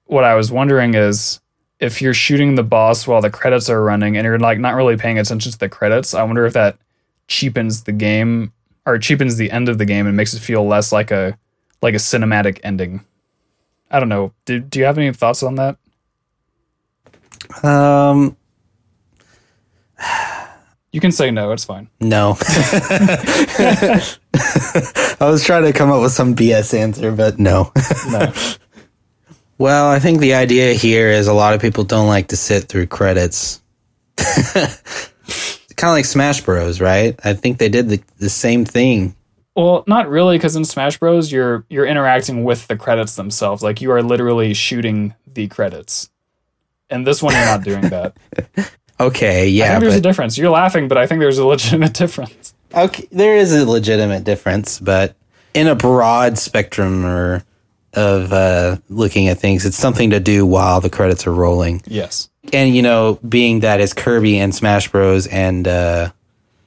[0.06, 1.40] what I was wondering is
[1.78, 4.96] if you're shooting the boss while the credits are running and you're like not really
[4.96, 6.78] paying attention to the credits, I wonder if that
[7.28, 8.52] cheapens the game
[8.86, 11.36] or cheapens the end of the game and makes it feel less like a
[11.82, 13.04] like a cinematic ending.
[13.90, 14.32] I don't know.
[14.46, 15.76] Do, do you have any thoughts on that?
[17.62, 18.36] Um.
[20.92, 21.52] You can say no.
[21.52, 21.90] It's fine.
[22.00, 22.38] No.
[22.40, 24.06] I
[25.20, 27.70] was trying to come up with some BS answer, but no.
[28.08, 28.32] No.
[29.58, 32.64] Well, I think the idea here is a lot of people don't like to sit
[32.68, 33.62] through credits.
[35.76, 37.18] kind of like Smash Bros, right?
[37.24, 39.14] I think they did the, the same thing.
[39.54, 43.62] Well, not really, because in Smash Bros, you're you're interacting with the credits themselves.
[43.62, 46.10] Like you are literally shooting the credits.
[46.90, 48.16] And this one, you're not doing that.
[48.98, 49.64] Okay, yeah.
[49.64, 50.38] I think there's a difference.
[50.38, 52.54] You're laughing, but I think there's a legitimate difference.
[52.74, 55.14] okay, there is a legitimate difference, but
[55.52, 57.44] in a broad spectrum or
[57.96, 61.82] of uh, looking at things, it's something to do while the credits are rolling.
[61.86, 62.28] Yes.
[62.52, 66.10] And you know, being that it's Kirby and Smash Bros and uh,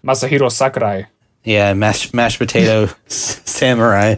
[0.03, 1.05] Masahiro Sakurai.
[1.45, 4.15] Yeah, mashed mashed potato samurai.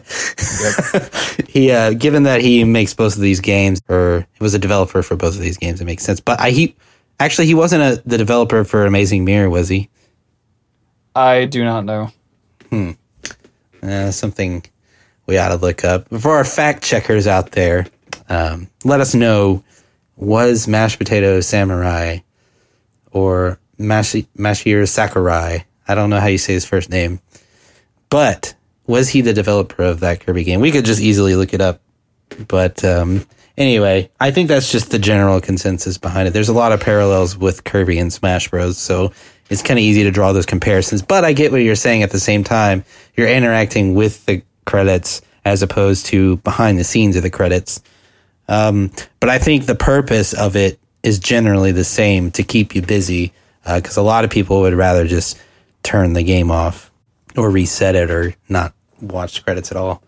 [1.47, 5.03] he, uh, given that he makes both of these games, or he was a developer
[5.03, 6.19] for both of these games, it makes sense.
[6.19, 6.75] But I, he
[7.19, 9.89] actually he wasn't a, the developer for Amazing Mirror, was he?
[11.15, 12.11] I do not know.
[12.69, 12.91] Hmm.
[13.83, 14.63] Uh, something
[15.25, 16.07] we ought to look up.
[16.09, 17.87] For our fact checkers out there,
[18.29, 19.63] um, let us know:
[20.15, 22.19] was mashed potato samurai
[23.11, 25.65] or Mashi, Mashiro Sakurai?
[25.87, 27.19] I don't know how you say his first name,
[28.09, 28.55] but
[28.87, 30.61] was he the developer of that Kirby game?
[30.61, 31.81] We could just easily look it up.
[32.47, 33.25] But um,
[33.57, 36.31] anyway, I think that's just the general consensus behind it.
[36.31, 38.77] There's a lot of parallels with Kirby and Smash Bros.
[38.77, 39.11] So
[39.49, 41.01] it's kind of easy to draw those comparisons.
[41.01, 42.85] But I get what you're saying at the same time.
[43.15, 47.81] You're interacting with the credits as opposed to behind the scenes of the credits.
[48.47, 52.81] Um, but I think the purpose of it is generally the same to keep you
[52.81, 53.33] busy
[53.65, 55.39] because a lot of people would rather just
[55.83, 56.91] turn the game off
[57.37, 60.03] or reset it or not watch credits at all.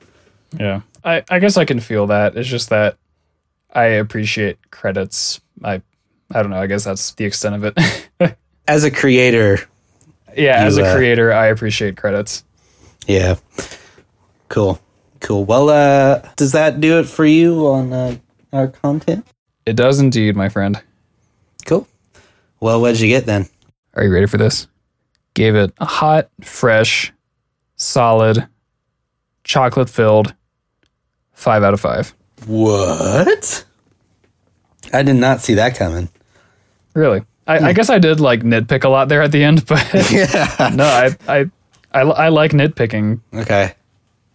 [0.60, 0.82] Yeah.
[1.04, 2.36] I, I guess I can feel that.
[2.38, 2.98] It's just that
[3.74, 5.42] I appreciate credits.
[5.64, 5.82] I
[6.32, 6.62] I don't know.
[6.62, 8.38] I guess that's the extent of it.
[8.68, 9.60] As a creator,
[10.38, 12.46] yeah, as You, a uh, creator, I appreciate credits.
[13.08, 13.36] yeah,
[14.50, 14.80] cool,
[15.20, 15.46] cool.
[15.46, 18.18] Well, uh, does that do it for you on uh,
[18.52, 19.26] our content?
[19.66, 20.82] It does indeed, my friend.
[21.66, 21.88] Cool.
[22.60, 23.48] Well, what'd you get then?
[23.94, 24.68] Are you ready for this?
[25.34, 27.12] Gave it a hot, fresh,
[27.76, 28.48] solid,
[29.44, 30.34] chocolate filled
[31.34, 32.14] five out of five.
[32.46, 33.66] What?
[34.94, 36.10] I did not see that coming.
[36.94, 37.24] Really?
[37.48, 40.72] I, I guess I did like nitpick a lot there at the end, but Yeah.
[40.76, 41.46] no, I, I
[41.92, 43.20] I I like nitpicking.
[43.34, 43.74] Okay.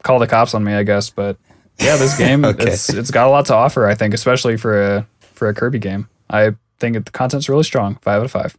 [0.03, 1.37] Call the cops on me, I guess, but
[1.79, 2.71] yeah, this game Okay.
[2.73, 3.87] it's it's got a lot to offer.
[3.87, 6.09] I think, especially for a for a Kirby game.
[6.31, 7.97] I think the content's really strong.
[8.03, 8.57] Five out of five.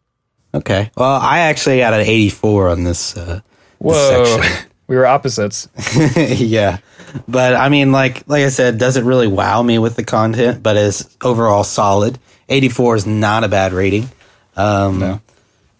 [0.53, 0.89] Okay.
[0.97, 3.15] Well, I actually got an 84 on this.
[3.15, 3.41] Uh,
[3.77, 4.69] Whoa, section.
[4.87, 5.67] we were opposites.
[6.17, 6.79] yeah.
[7.27, 10.75] But I mean, like like I said, doesn't really wow me with the content, but
[10.77, 12.17] is overall solid.
[12.49, 14.09] 84 is not a bad rating.
[14.55, 15.21] Um, No.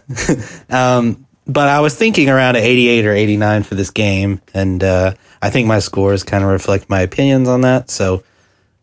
[0.70, 4.40] um, but I was thinking around an 88 or 89 for this game.
[4.54, 7.90] And uh, I think my scores kind of reflect my opinions on that.
[7.90, 8.22] So,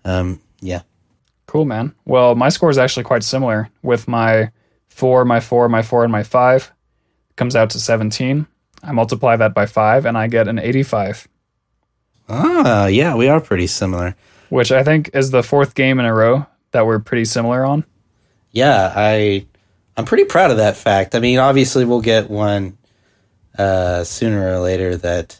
[0.05, 0.81] um, yeah.
[1.47, 1.93] Cool, man.
[2.05, 4.51] Well, my score is actually quite similar with my
[4.89, 6.71] four, my four, my four, and my five.
[7.35, 8.47] Comes out to 17.
[8.83, 11.27] I multiply that by five and I get an 85,
[12.27, 14.15] Ah, yeah, we are pretty similar.
[14.49, 17.83] which I think is the fourth game in a row that we're pretty similar on.
[18.51, 19.45] Yeah, I
[19.97, 21.13] I'm pretty proud of that fact.
[21.15, 22.77] I mean, obviously we'll get one
[23.57, 25.39] uh, sooner or later that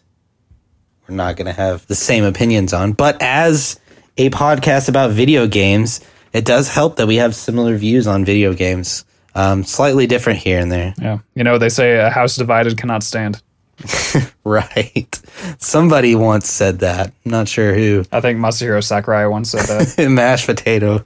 [1.08, 2.94] we're not going to have the same opinions on.
[2.94, 3.80] But as
[4.18, 6.02] a podcast about video games,
[6.34, 9.06] it does help that we have similar views on video games.
[9.34, 10.94] Um, slightly different here and there.
[11.00, 11.20] Yeah.
[11.36, 13.42] You know, they say a house divided cannot stand.
[14.46, 15.20] Right.
[15.58, 17.08] Somebody once said that.
[17.26, 18.06] I'm not sure who.
[18.12, 20.10] I think Masahiro Sakurai once said that.
[20.10, 21.04] Mashed potato.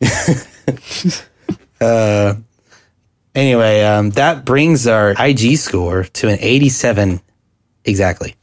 [1.80, 2.34] uh,
[3.34, 7.20] anyway, um, that brings our IG score to an 87
[7.84, 8.36] exactly.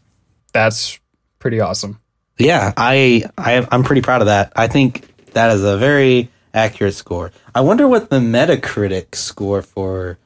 [0.56, 1.02] That's
[1.38, 2.00] pretty awesome.
[2.38, 4.54] Yeah, I, I I'm pretty proud of that.
[4.56, 7.34] I think that is a very accurate score.
[7.54, 10.18] I wonder what the Metacritic score for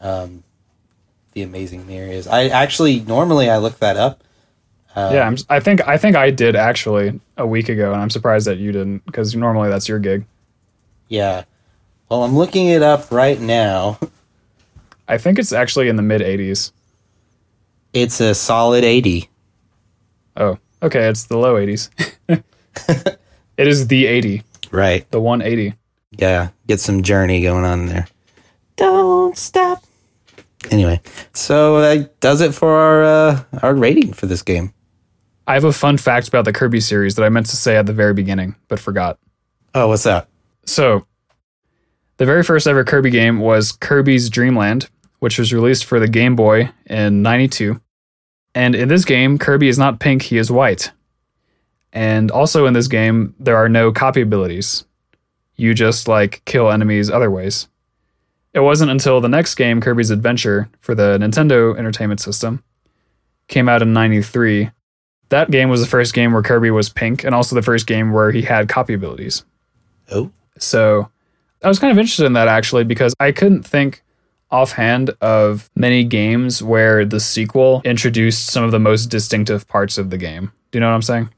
[0.00, 0.44] um,
[1.32, 2.26] the Amazing Mirror is.
[2.26, 4.24] I actually normally I look that up.
[4.96, 8.46] yeah, I'm, I think I think I did actually a week ago, and I'm surprised
[8.46, 10.24] that you didn't because normally that's your gig.
[11.08, 11.44] Yeah.
[12.08, 13.98] Well, I'm looking it up right now.
[15.06, 16.72] I think it's actually in the mid 80s.
[17.92, 19.28] It's a solid 80.
[20.36, 21.88] Oh, okay, it's the low 80s.
[23.56, 25.10] it is the 80, Right.
[25.10, 25.74] the 180.
[26.12, 28.06] Yeah, get some journey going on there.
[28.76, 29.82] Don't stop.
[30.70, 31.00] Anyway,
[31.32, 34.72] so that does it for our uh, our rating for this game.
[35.46, 37.86] I have a fun fact about the Kirby series that I meant to say at
[37.86, 39.18] the very beginning, but forgot.
[39.74, 40.28] Oh, what's that?
[40.64, 41.06] So,
[42.16, 46.08] the very first ever Kirby game was Kirby's Dream Land, which was released for the
[46.08, 47.80] Game Boy in 92.
[48.56, 50.90] And in this game, Kirby is not pink, he is white.
[51.92, 54.86] And also in this game, there are no copy abilities.
[55.56, 57.68] You just like kill enemies other ways.
[58.54, 62.64] It wasn't until the next game, Kirby's Adventure, for the Nintendo Entertainment System,
[63.48, 64.70] came out in 93.
[65.28, 68.10] That game was the first game where Kirby was pink, and also the first game
[68.10, 69.44] where he had copy abilities.
[70.10, 71.10] Oh, So
[71.62, 74.02] I was kind of interested in that actually because I couldn't think
[74.50, 80.10] offhand of many games where the sequel introduced some of the most distinctive parts of
[80.10, 80.52] the game.
[80.70, 81.28] Do you know what I'm saying?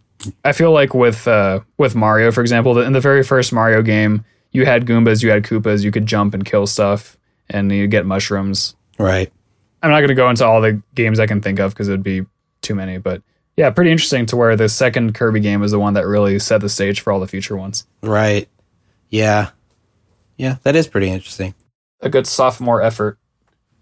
[0.45, 4.25] I feel like with uh, with Mario, for example, in the very first Mario game,
[4.53, 7.17] you had Goombas, you had Koopas, you could jump and kill stuff,
[7.49, 8.75] and you get mushrooms.
[8.99, 9.33] right.
[9.81, 11.93] I'm not going to go into all the games I can think of because it
[11.93, 12.27] would be
[12.63, 13.23] too many, but
[13.57, 16.61] yeah, pretty interesting to where the second Kirby game is the one that really set
[16.61, 17.87] the stage for all the future ones.
[18.03, 18.49] Right.
[19.09, 19.51] Yeah.
[20.37, 21.55] Yeah, that is pretty interesting.
[22.01, 23.19] A good sophomore effort,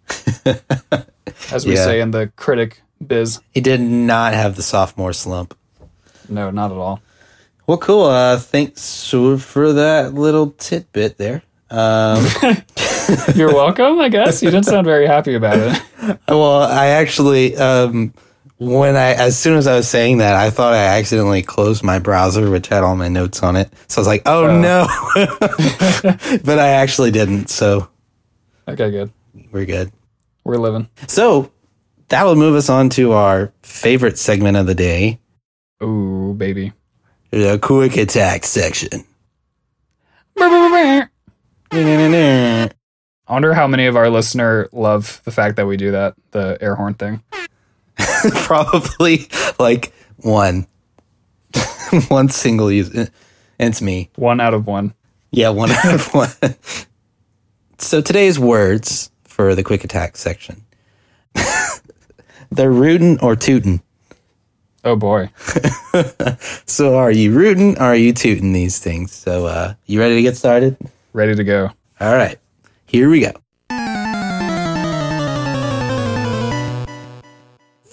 [1.52, 1.84] as we Yeah.
[1.84, 3.40] say in the critic biz.
[3.52, 5.56] He did not have the sophomore slump.
[6.28, 7.00] No, not at all.
[7.66, 8.04] Well, cool.
[8.04, 11.42] Uh, thanks for that little tidbit there.
[11.70, 12.24] Um,
[13.34, 14.42] You're welcome, I guess.
[14.42, 15.82] You didn't sound very happy about it.
[16.28, 18.14] well, I actually, um,
[18.58, 21.98] when I, as soon as I was saying that, I thought I accidentally closed my
[21.98, 23.68] browser, which had all my notes on it.
[23.88, 24.60] So I was like, oh, Oh.
[24.60, 24.86] no.
[26.44, 27.50] but I actually didn't.
[27.50, 27.88] So
[28.68, 29.12] Okay, good.
[29.52, 29.92] we're good.
[30.44, 30.88] We're living.
[31.06, 31.50] So
[32.08, 35.20] that'll move us on to our favorite segment of the day,
[35.82, 36.72] Ooh, baby.
[37.30, 39.04] the quick attack section.
[41.68, 42.68] I
[43.28, 46.74] wonder how many of our listener love the fact that we do that, the air
[46.74, 47.22] horn thing.
[48.34, 50.66] Probably like one.
[52.08, 53.10] one single use.
[53.58, 54.10] It's me.
[54.16, 54.94] One out of one.
[55.32, 56.28] Yeah, one out of one.
[57.78, 60.64] So today's words for the quick attack section.
[62.50, 63.82] They're rootin' or tootin'.
[64.84, 65.30] Oh boy.
[66.66, 69.12] So are you rootin' or are you tootin' these things?
[69.12, 70.76] So uh you ready to get started?
[71.12, 71.70] Ready to go.
[72.00, 72.38] All right.
[72.86, 73.32] Here we go.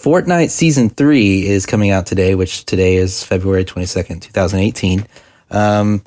[0.03, 5.07] Fortnite Season 3 is coming out today, which today is February 22nd, 2018.
[5.49, 6.03] Um,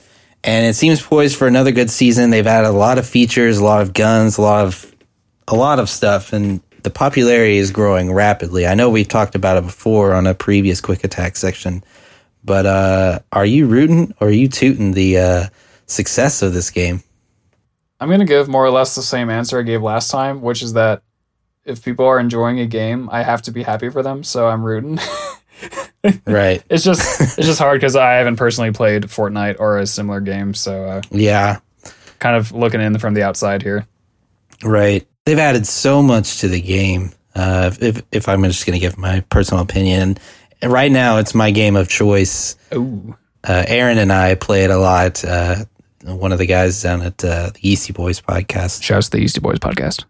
[0.47, 2.31] and it seems poised for another good season.
[2.31, 4.95] They've added a lot of features, a lot of guns, a lot of
[5.49, 8.67] a lot of stuff, and the popularity is growing rapidly.
[8.67, 11.85] I know we've talked about it before on a previous quick attack section,
[12.45, 15.47] but uh, are you rooting or are you tooting the uh,
[15.87, 17.03] success of this game?
[17.99, 20.63] I'm going to give more or less the same answer I gave last time, which
[20.63, 21.03] is that
[21.65, 24.63] if people are enjoying a game, I have to be happy for them, so I'm
[24.63, 24.99] rooting.
[26.27, 26.63] Right.
[26.71, 30.55] it's just it's just hard because I haven't personally played Fortnite or a similar game,
[30.55, 31.59] so uh, Yeah.
[32.19, 33.87] kind of looking in from the outside here.
[34.63, 35.07] Right.
[35.25, 37.13] They've added so much to the game.
[37.35, 40.17] Uh, if if I'm just going to give my personal opinion,
[40.63, 42.57] right now it's my game of choice.
[42.75, 45.25] Ooh, Uh, Aaron and I play it a lot.
[45.25, 45.65] Uh,
[46.05, 48.83] one of the guys down at uh, the Yeasty Boys podcast.
[48.83, 50.05] shouts to the Yeasty Boys podcast.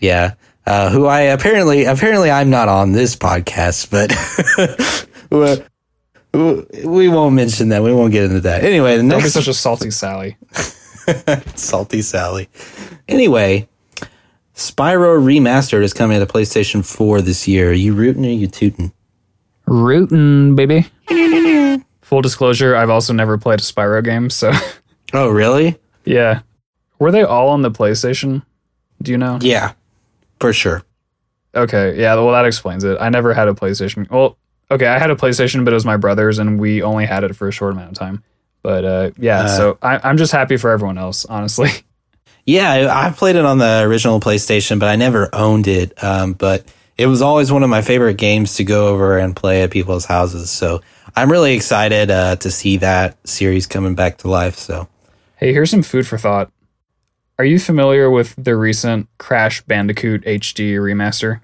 [0.00, 0.34] Yeah.
[0.66, 4.12] Uh, who I apparently apparently I'm not on this podcast, but
[5.30, 5.62] we-
[6.84, 7.82] we won't mention that.
[7.82, 8.62] We won't get into that.
[8.64, 10.36] Anyway, the Don't be such a salty Sally.
[11.54, 12.48] Salty Sally.
[13.08, 13.66] Anyway,
[14.54, 17.70] Spyro Remastered is coming to the PlayStation 4 this year.
[17.70, 18.92] Are you rooting or you tooting?
[19.66, 20.86] Rooting, baby.
[22.02, 24.52] Full disclosure, I've also never played a Spyro game, so
[25.14, 25.78] Oh, really?
[26.04, 26.40] yeah.
[26.98, 28.42] Were they all on the PlayStation?
[29.02, 29.38] Do you know?
[29.40, 29.72] Yeah,
[30.40, 30.82] for sure.
[31.54, 32.98] Okay, yeah, well that explains it.
[33.00, 34.10] I never had a PlayStation.
[34.10, 34.36] Well,
[34.70, 37.34] okay, I had a PlayStation, but it was my brother's and we only had it
[37.36, 38.22] for a short amount of time.
[38.62, 41.70] But uh, yeah, Uh, so I, I'm just happy for everyone else, honestly.
[42.44, 46.02] Yeah, I- I've played it on the original PlayStation, but I never owned it.
[46.02, 46.64] Um, but
[46.96, 50.06] it was always one of my favorite games to go over and play at people's
[50.06, 50.50] houses.
[50.50, 50.80] So
[51.14, 54.56] I'm really excited uh, to see that series coming back to life.
[54.56, 54.88] So
[55.36, 56.50] Hey, here's some food for thought.
[57.38, 61.40] Are you familiar with the recent Crash Bandicoot HD remaster?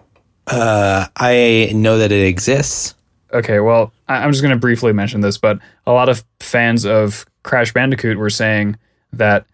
[0.47, 2.95] uh, I know that it exists.
[3.35, 6.87] Okay, well, I- I'm just going to briefly mention this, but a lot of fans
[6.87, 8.77] of Crash Bandicoot were saying
[9.13, 9.45] that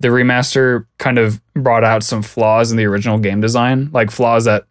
[0.00, 4.44] the remaster kind of brought out some flaws in the original game design, like flaws
[4.46, 4.64] that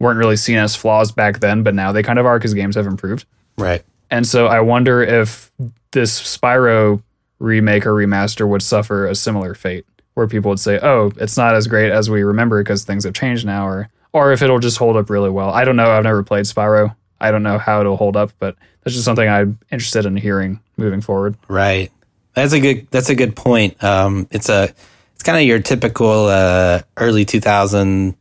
[0.00, 2.74] weren't really seen as flaws back then, but now they kind of are because games
[2.74, 3.24] have improved.
[3.56, 3.82] Right.
[4.10, 5.50] And so I wonder if
[5.92, 7.02] this Spyro
[7.38, 11.54] remake or remaster would suffer a similar fate, where people would say, "Oh, it's not
[11.54, 14.76] as great as we remember because things have changed now," or or if it'll just
[14.78, 15.50] hold up really well.
[15.50, 15.90] I don't know.
[15.90, 16.94] I've never played Spyro.
[17.22, 20.60] I don't know how it'll hold up, but that's just something I'm interested in hearing
[20.76, 21.36] moving forward.
[21.48, 21.90] Right.
[22.34, 22.88] That's a good.
[22.90, 23.82] That's a good point.
[23.82, 24.74] Um, it's a.
[25.14, 28.16] It's kind of your typical uh, early 2000,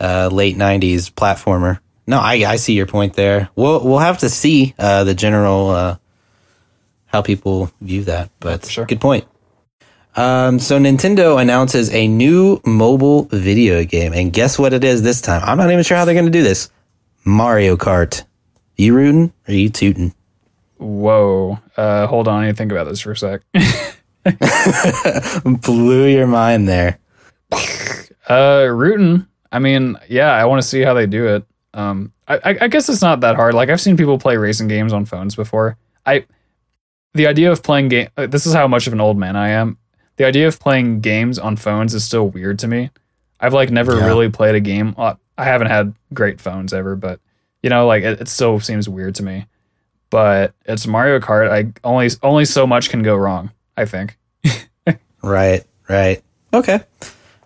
[0.00, 1.78] uh, late 90s platformer.
[2.06, 3.50] No, I, I see your point there.
[3.54, 5.96] We'll we'll have to see uh, the general uh,
[7.06, 8.86] how people view that, but sure.
[8.86, 9.26] good point.
[10.16, 15.20] Um, so Nintendo announces a new mobile video game, and guess what it is this
[15.20, 15.42] time?
[15.44, 16.70] I'm not even sure how they're going to do this.
[17.24, 18.24] Mario Kart.
[18.80, 20.14] You rooting or you tooting?
[20.78, 21.58] Whoa.
[21.76, 22.40] Uh, hold on.
[22.42, 23.42] I need to think about this for a sec.
[25.44, 26.98] Blew your mind there.
[28.28, 29.26] Uh, rootin'.
[29.50, 31.44] I mean, yeah, I want to see how they do it.
[31.74, 33.54] Um, I, I, I guess it's not that hard.
[33.54, 35.76] Like I've seen people play racing games on phones before.
[36.06, 36.24] I,
[37.14, 38.06] the idea of playing game.
[38.16, 39.78] uh, This is how much of an old man I am.
[40.14, 42.90] The idea of playing games on phones is still weird to me.
[43.40, 44.06] I've like never Yeah.
[44.06, 44.94] really played a game.
[44.96, 47.18] I haven't had great phones ever, but
[47.62, 49.46] you know, like it, it still seems weird to me.
[50.10, 51.50] But it's Mario Kart.
[51.50, 53.50] I only only so much can go wrong.
[53.76, 54.16] I think.
[55.22, 56.22] Right, right.
[56.52, 56.80] Okay.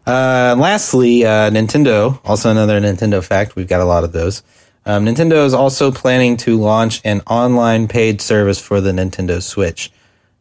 [0.07, 3.57] Uh, lastly, uh, Nintendo, also another Nintendo fact.
[3.57, 4.43] We've got a lot of those.
[4.87, 9.91] Um, Nintendo is also planning to launch an online paid service for the Nintendo Switch.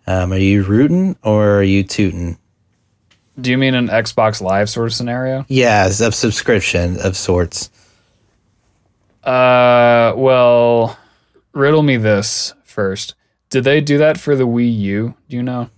[0.06, 2.38] Um, are you rooting or are you tooting?
[3.40, 5.46] Do you mean an Xbox Live sort of scenario?
[5.48, 7.72] Yes, of subscription of sorts.
[9.24, 10.98] Uh, well,
[11.54, 13.16] riddle me this first.
[13.50, 15.14] Did they do that for the Wii U?
[15.30, 15.70] Do you know?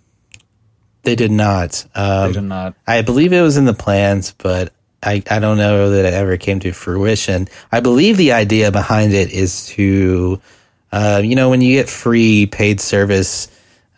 [1.04, 1.86] They did not.
[1.94, 2.76] They Um, did not.
[2.88, 4.74] I believe it was in the plans, but
[5.04, 7.48] I, I don't know that it ever came to fruition.
[7.72, 10.42] I believe the idea behind it is to,
[10.92, 13.48] uh, you know, when you get free paid service,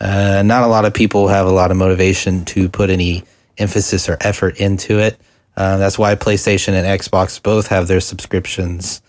[0.01, 3.23] uh, not a lot of people have a lot of motivation to put any
[3.57, 5.17] emphasis or effort into it.
[5.55, 9.01] Uh, that's why PlayStation and Xbox both have their subscriptions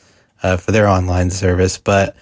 [0.42, 1.78] uh, for their online service.
[1.78, 2.16] But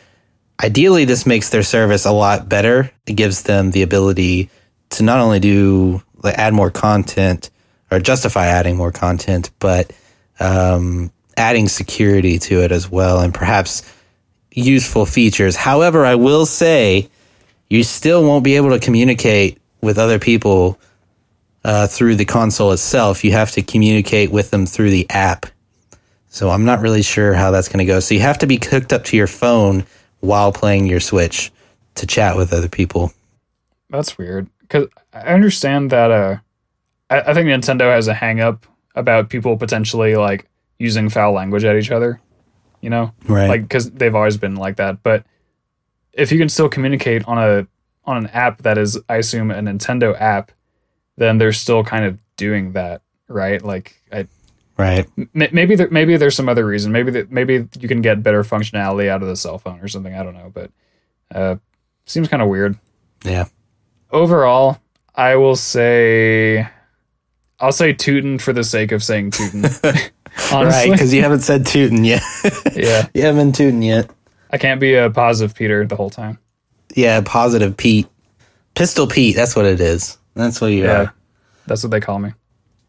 [0.62, 2.90] ideally, this makes their service a lot better.
[3.06, 4.50] It gives them the ability
[4.90, 7.50] to not only do like add more content
[7.90, 9.92] or justify adding more content, but
[10.40, 13.82] um, adding security to it as well and perhaps
[14.50, 15.54] useful features.
[15.54, 17.08] However, I will say
[17.68, 20.78] you still won't be able to communicate with other people
[21.64, 23.24] uh, through the console itself.
[23.24, 25.46] You have to communicate with them through the app.
[26.36, 27.98] So I'm not really sure how that's going to go.
[27.98, 29.86] So you have to be hooked up to your phone
[30.20, 31.50] while playing your Switch
[31.94, 33.10] to chat with other people.
[33.88, 36.10] That's weird because I understand that.
[36.10, 36.36] Uh,
[37.08, 40.46] I, I think Nintendo has a hang up about people potentially like
[40.78, 42.20] using foul language at each other.
[42.82, 43.48] You know, Right.
[43.48, 45.02] like because they've always been like that.
[45.02, 45.24] But
[46.12, 47.66] if you can still communicate on a
[48.04, 50.52] on an app that is, I assume, a Nintendo app,
[51.16, 53.62] then they're still kind of doing that, right?
[53.62, 54.26] Like, I
[54.78, 55.06] right.
[55.18, 56.92] m- maybe there, maybe there's some other reason.
[56.92, 60.14] Maybe that maybe you can get better functionality out of the cell phone or something.
[60.14, 60.70] I don't know, but
[61.34, 61.56] uh,
[62.06, 62.78] seems kind of weird.
[63.24, 63.46] Yeah.
[64.10, 64.78] Overall,
[65.14, 66.66] I will say,
[67.60, 69.64] I'll say tootin' for the sake of saying tootin'.
[70.36, 70.52] Right.
[70.52, 72.22] Honestly, Because you haven't said tootin' yet.
[72.76, 74.10] yeah, you haven't been tootin' yet.
[74.50, 76.38] I can't be a positive Peter the whole time.
[76.94, 77.22] Yeah.
[77.24, 78.06] Positive Pete.
[78.74, 79.34] Pistol Pete.
[79.34, 80.18] That's what it is.
[80.34, 81.14] That's what you Yeah, are.
[81.66, 82.32] that's what they call me.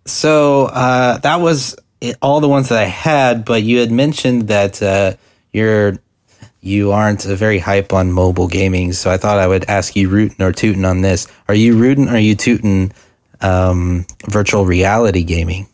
[0.09, 4.47] So uh, that was it, all the ones that I had, but you had mentioned
[4.47, 5.13] that uh,
[5.51, 5.99] you're
[6.61, 8.93] you aren't a very hype on mobile gaming.
[8.93, 11.27] So I thought I would ask you rootin' or tootin' on this.
[11.47, 12.91] Are you rootin' or are you tootin'
[13.41, 15.67] um, virtual reality gaming?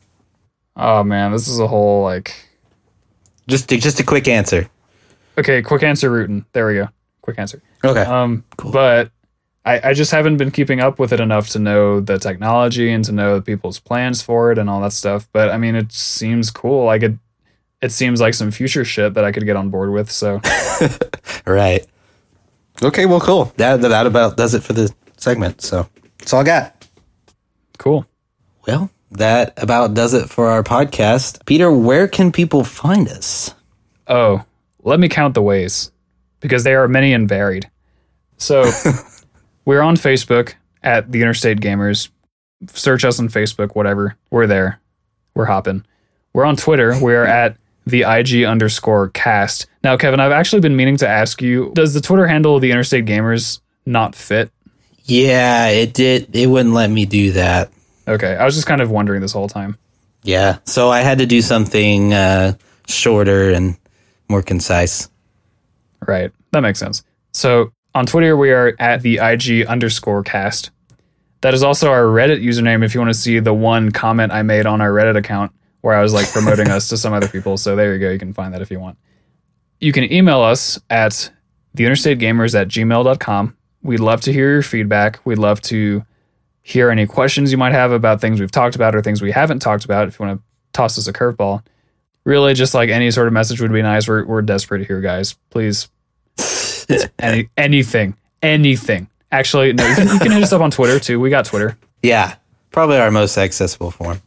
[0.75, 2.49] Oh man, this is a whole like.
[3.47, 4.69] Just just a quick answer.
[5.37, 6.45] Okay, quick answer, rootin'.
[6.53, 6.89] There we go.
[7.21, 7.61] Quick answer.
[7.83, 8.01] Okay.
[8.01, 9.11] Um, but
[9.65, 13.03] I, I just haven't been keeping up with it enough to know the technology and
[13.05, 15.27] to know people's plans for it and all that stuff.
[15.31, 16.85] But I mean, it seems cool.
[16.85, 17.13] Like it,
[17.81, 20.11] it seems like some future shit that I could get on board with.
[20.11, 20.41] So
[21.45, 21.85] Right.
[22.81, 23.05] Okay.
[23.05, 23.53] Well, cool.
[23.57, 25.61] That that about does it for the segment.
[25.61, 25.87] So
[26.17, 26.87] that's all I got.
[27.77, 28.05] cool.
[28.67, 31.45] Well, that about does it for our podcast.
[31.45, 33.53] Peter, where can people find us?
[34.07, 34.43] Oh,
[34.83, 35.91] let me count the ways
[36.39, 37.69] because they are many and varied.
[38.37, 38.63] So
[39.65, 42.09] we're on Facebook at the Interstate Gamers.
[42.67, 44.15] Search us on Facebook, whatever.
[44.31, 44.79] We're there.
[45.35, 45.85] We're hopping.
[46.33, 46.97] We're on Twitter.
[46.99, 49.67] We're at the IG underscore cast.
[49.83, 52.71] Now, Kevin, I've actually been meaning to ask you does the Twitter handle of the
[52.71, 54.51] Interstate Gamers not fit?
[55.03, 56.33] Yeah, it did.
[56.35, 57.71] It wouldn't let me do that.
[58.07, 58.35] Okay.
[58.35, 59.77] I was just kind of wondering this whole time.
[60.23, 60.59] Yeah.
[60.65, 62.53] So I had to do something uh,
[62.87, 63.77] shorter and
[64.29, 65.09] more concise.
[66.07, 66.31] Right.
[66.51, 67.03] That makes sense.
[67.33, 70.71] So on Twitter, we are at the IG underscore cast.
[71.41, 74.41] That is also our Reddit username if you want to see the one comment I
[74.43, 77.57] made on our Reddit account where I was like promoting us to some other people.
[77.57, 78.09] So there you go.
[78.09, 78.97] You can find that if you want.
[79.81, 81.29] You can email us at
[81.75, 83.57] theinterstategamers at gmail.com.
[83.81, 85.19] We'd love to hear your feedback.
[85.25, 86.05] We'd love to
[86.61, 89.59] hear any questions you might have about things we've talked about or things we haven't
[89.59, 91.61] talked about if you want to toss us a curveball.
[92.23, 94.07] Really, just like any sort of message would be nice.
[94.07, 95.33] We're, we're desperate here, guys.
[95.49, 95.89] Please
[97.19, 99.07] any anything, anything.
[99.31, 101.19] Actually, no, you can, you can hit us up on Twitter too.
[101.19, 101.77] We got Twitter.
[102.01, 102.35] Yeah.
[102.71, 104.21] Probably our most accessible form.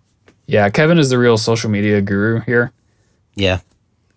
[0.47, 2.73] Yeah, Kevin is the real social media guru here.
[3.35, 3.61] Yeah.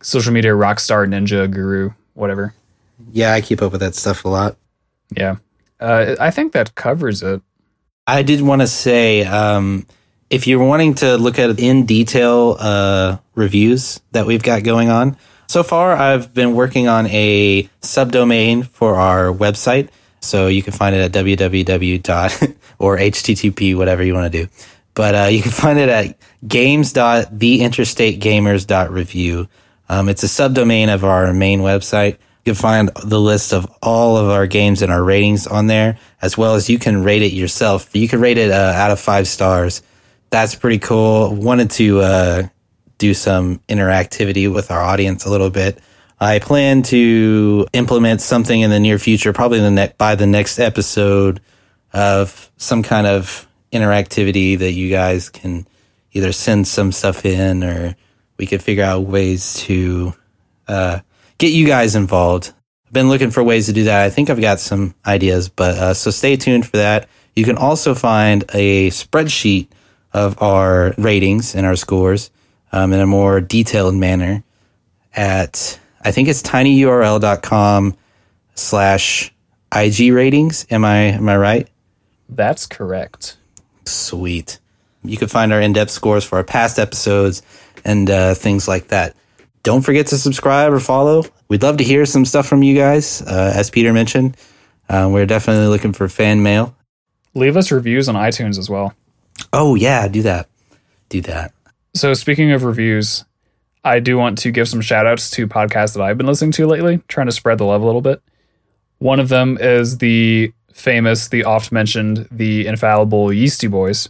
[0.02, 2.54] Social media rock star ninja guru, whatever.
[3.12, 4.56] Yeah, I keep up with that stuff a lot.
[5.16, 5.38] Yeah,
[5.80, 7.42] uh, I think that covers it.
[8.06, 9.88] I did want to say um,
[10.30, 15.18] if you're wanting to look at in detail uh, reviews that we've got going on,
[15.50, 19.90] so far I've been working on a subdomain for our website.
[20.22, 22.56] So you can find it at www.
[22.80, 24.52] or http, whatever you want to do.
[24.94, 26.16] But uh, you can find it at
[26.48, 29.48] games.theinterstategamers.review.
[29.90, 32.20] Um, it's a subdomain of our main website.
[32.46, 35.98] You can find the list of all of our games and our ratings on there,
[36.22, 37.90] as well as you can rate it yourself.
[37.96, 39.82] You can rate it uh, out of five stars.
[40.30, 41.34] That's pretty cool.
[41.36, 42.44] Wanted to uh,
[43.00, 45.80] do some interactivity with our audience a little bit.
[46.20, 50.60] I plan to implement something in the near future, probably the ne- by the next
[50.60, 51.42] episode
[51.94, 55.66] of some kind of interactivity that you guys can
[56.12, 57.96] either send some stuff in or
[58.38, 60.14] we could figure out ways to
[60.68, 61.00] uh,
[61.38, 62.52] get you guys involved.
[62.86, 64.04] I've been looking for ways to do that.
[64.04, 67.08] I think I've got some ideas, but uh, so stay tuned for that.
[67.36, 69.70] You can also find a spreadsheet
[70.12, 72.32] of our ratings and our scores
[72.72, 74.44] um, in a more detailed manner
[75.16, 77.96] at I think it's tinyurl.com
[78.56, 79.34] slash
[79.76, 80.66] IG ratings.
[80.70, 81.68] Am I am I right?
[82.30, 83.38] That's correct.
[83.86, 84.60] Sweet.
[85.04, 87.42] You can find our in-depth scores for our past episodes
[87.86, 89.16] and uh, things like that.
[89.64, 91.24] Don't forget to subscribe or follow.
[91.48, 93.22] We'd love to hear some stuff from you guys.
[93.22, 94.38] Uh, as Peter mentioned,
[94.90, 96.76] uh, we're definitely looking for fan mail.
[97.34, 98.94] Leave us reviews on iTunes as well.
[99.54, 100.50] Oh yeah, do that.
[101.10, 101.54] Do that.
[101.94, 103.26] So speaking of reviews,
[103.84, 106.68] I do want to give some shout outs to podcasts that I've been listening to
[106.68, 108.22] lately, trying to spread the love a little bit.
[109.00, 114.10] One of them is the famous, the oft mentioned, the infallible Yeasty Boys,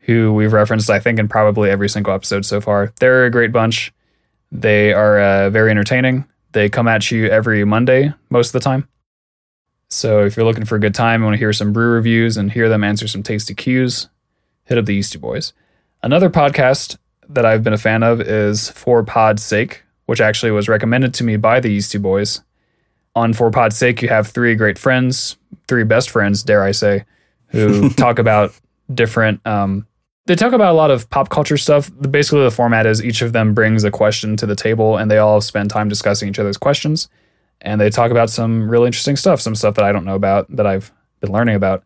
[0.00, 2.92] who we've referenced, I think, in probably every single episode so far.
[3.00, 3.92] They're a great bunch.
[4.50, 6.24] They are uh, very entertaining.
[6.52, 8.88] They come at you every Monday most of the time.
[9.88, 12.36] So if you're looking for a good time and want to hear some brew reviews
[12.36, 14.08] and hear them answer some tasty cues,
[14.64, 15.52] hit up the Yeasty Boys.
[16.06, 16.98] Another podcast
[17.30, 21.24] that I've been a fan of is For Pod's Sake, which actually was recommended to
[21.24, 22.42] me by the Yeasty Boys.
[23.16, 27.04] On For Pod's Sake, you have three great friends, three best friends, dare I say,
[27.48, 28.52] who talk about
[28.94, 29.44] different.
[29.44, 29.84] Um,
[30.26, 31.90] they talk about a lot of pop culture stuff.
[32.08, 35.18] Basically, the format is each of them brings a question to the table, and they
[35.18, 37.08] all spend time discussing each other's questions.
[37.62, 40.54] And they talk about some really interesting stuff, some stuff that I don't know about
[40.54, 41.82] that I've been learning about.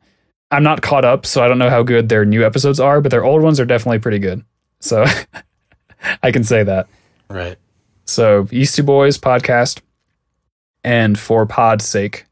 [0.51, 3.11] I'm not caught up, so I don't know how good their new episodes are, but
[3.11, 4.45] their old ones are definitely pretty good.
[4.81, 5.05] So
[6.23, 6.89] I can say that.
[7.29, 7.57] Right.
[8.05, 9.81] So Yeasty Boys podcast
[10.83, 12.27] and for pod's sake.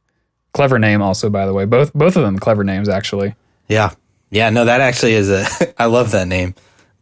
[0.52, 1.66] Clever name also, by the way.
[1.66, 3.34] Both both of them clever names actually.
[3.68, 3.92] Yeah.
[4.30, 5.46] Yeah, no, that actually is a
[5.78, 6.54] I love that name.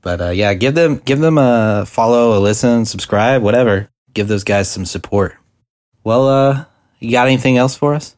[0.03, 3.89] But uh, yeah, give them give them a follow, a listen, subscribe, whatever.
[4.13, 5.37] Give those guys some support.
[6.05, 6.65] Well, uh
[6.99, 8.15] you got anything else for us?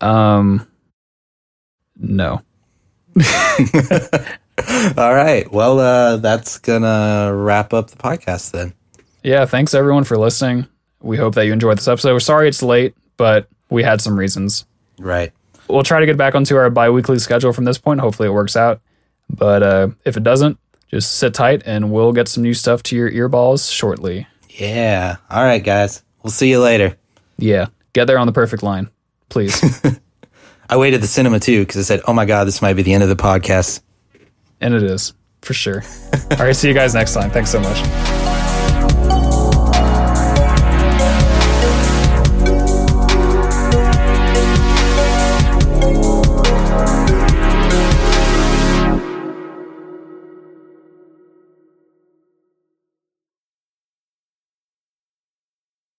[0.00, 0.66] Um
[1.96, 2.42] no.
[4.96, 5.50] All right.
[5.50, 8.72] Well, uh that's gonna wrap up the podcast then.
[9.22, 10.66] Yeah, thanks everyone for listening.
[11.00, 12.12] We hope that you enjoyed this episode.
[12.12, 14.64] We're sorry it's late, but we had some reasons.
[14.98, 15.32] Right.
[15.68, 18.00] We'll try to get back onto our bi-weekly schedule from this point.
[18.00, 18.80] Hopefully it works out.
[19.30, 20.58] But uh, if it doesn't,
[20.90, 24.26] just sit tight and we'll get some new stuff to your earballs shortly.
[24.50, 25.16] Yeah.
[25.30, 26.02] All right, guys.
[26.22, 26.96] We'll see you later.
[27.38, 27.66] Yeah.
[27.94, 28.90] Get there on the perfect line,
[29.28, 29.82] please.
[30.68, 32.92] I waited the cinema too because I said, "Oh my god, this might be the
[32.94, 33.80] end of the podcast."
[34.60, 35.12] and it is,
[35.42, 35.82] for sure.
[36.30, 37.30] All right, see you guys next time.
[37.30, 38.23] Thanks so much.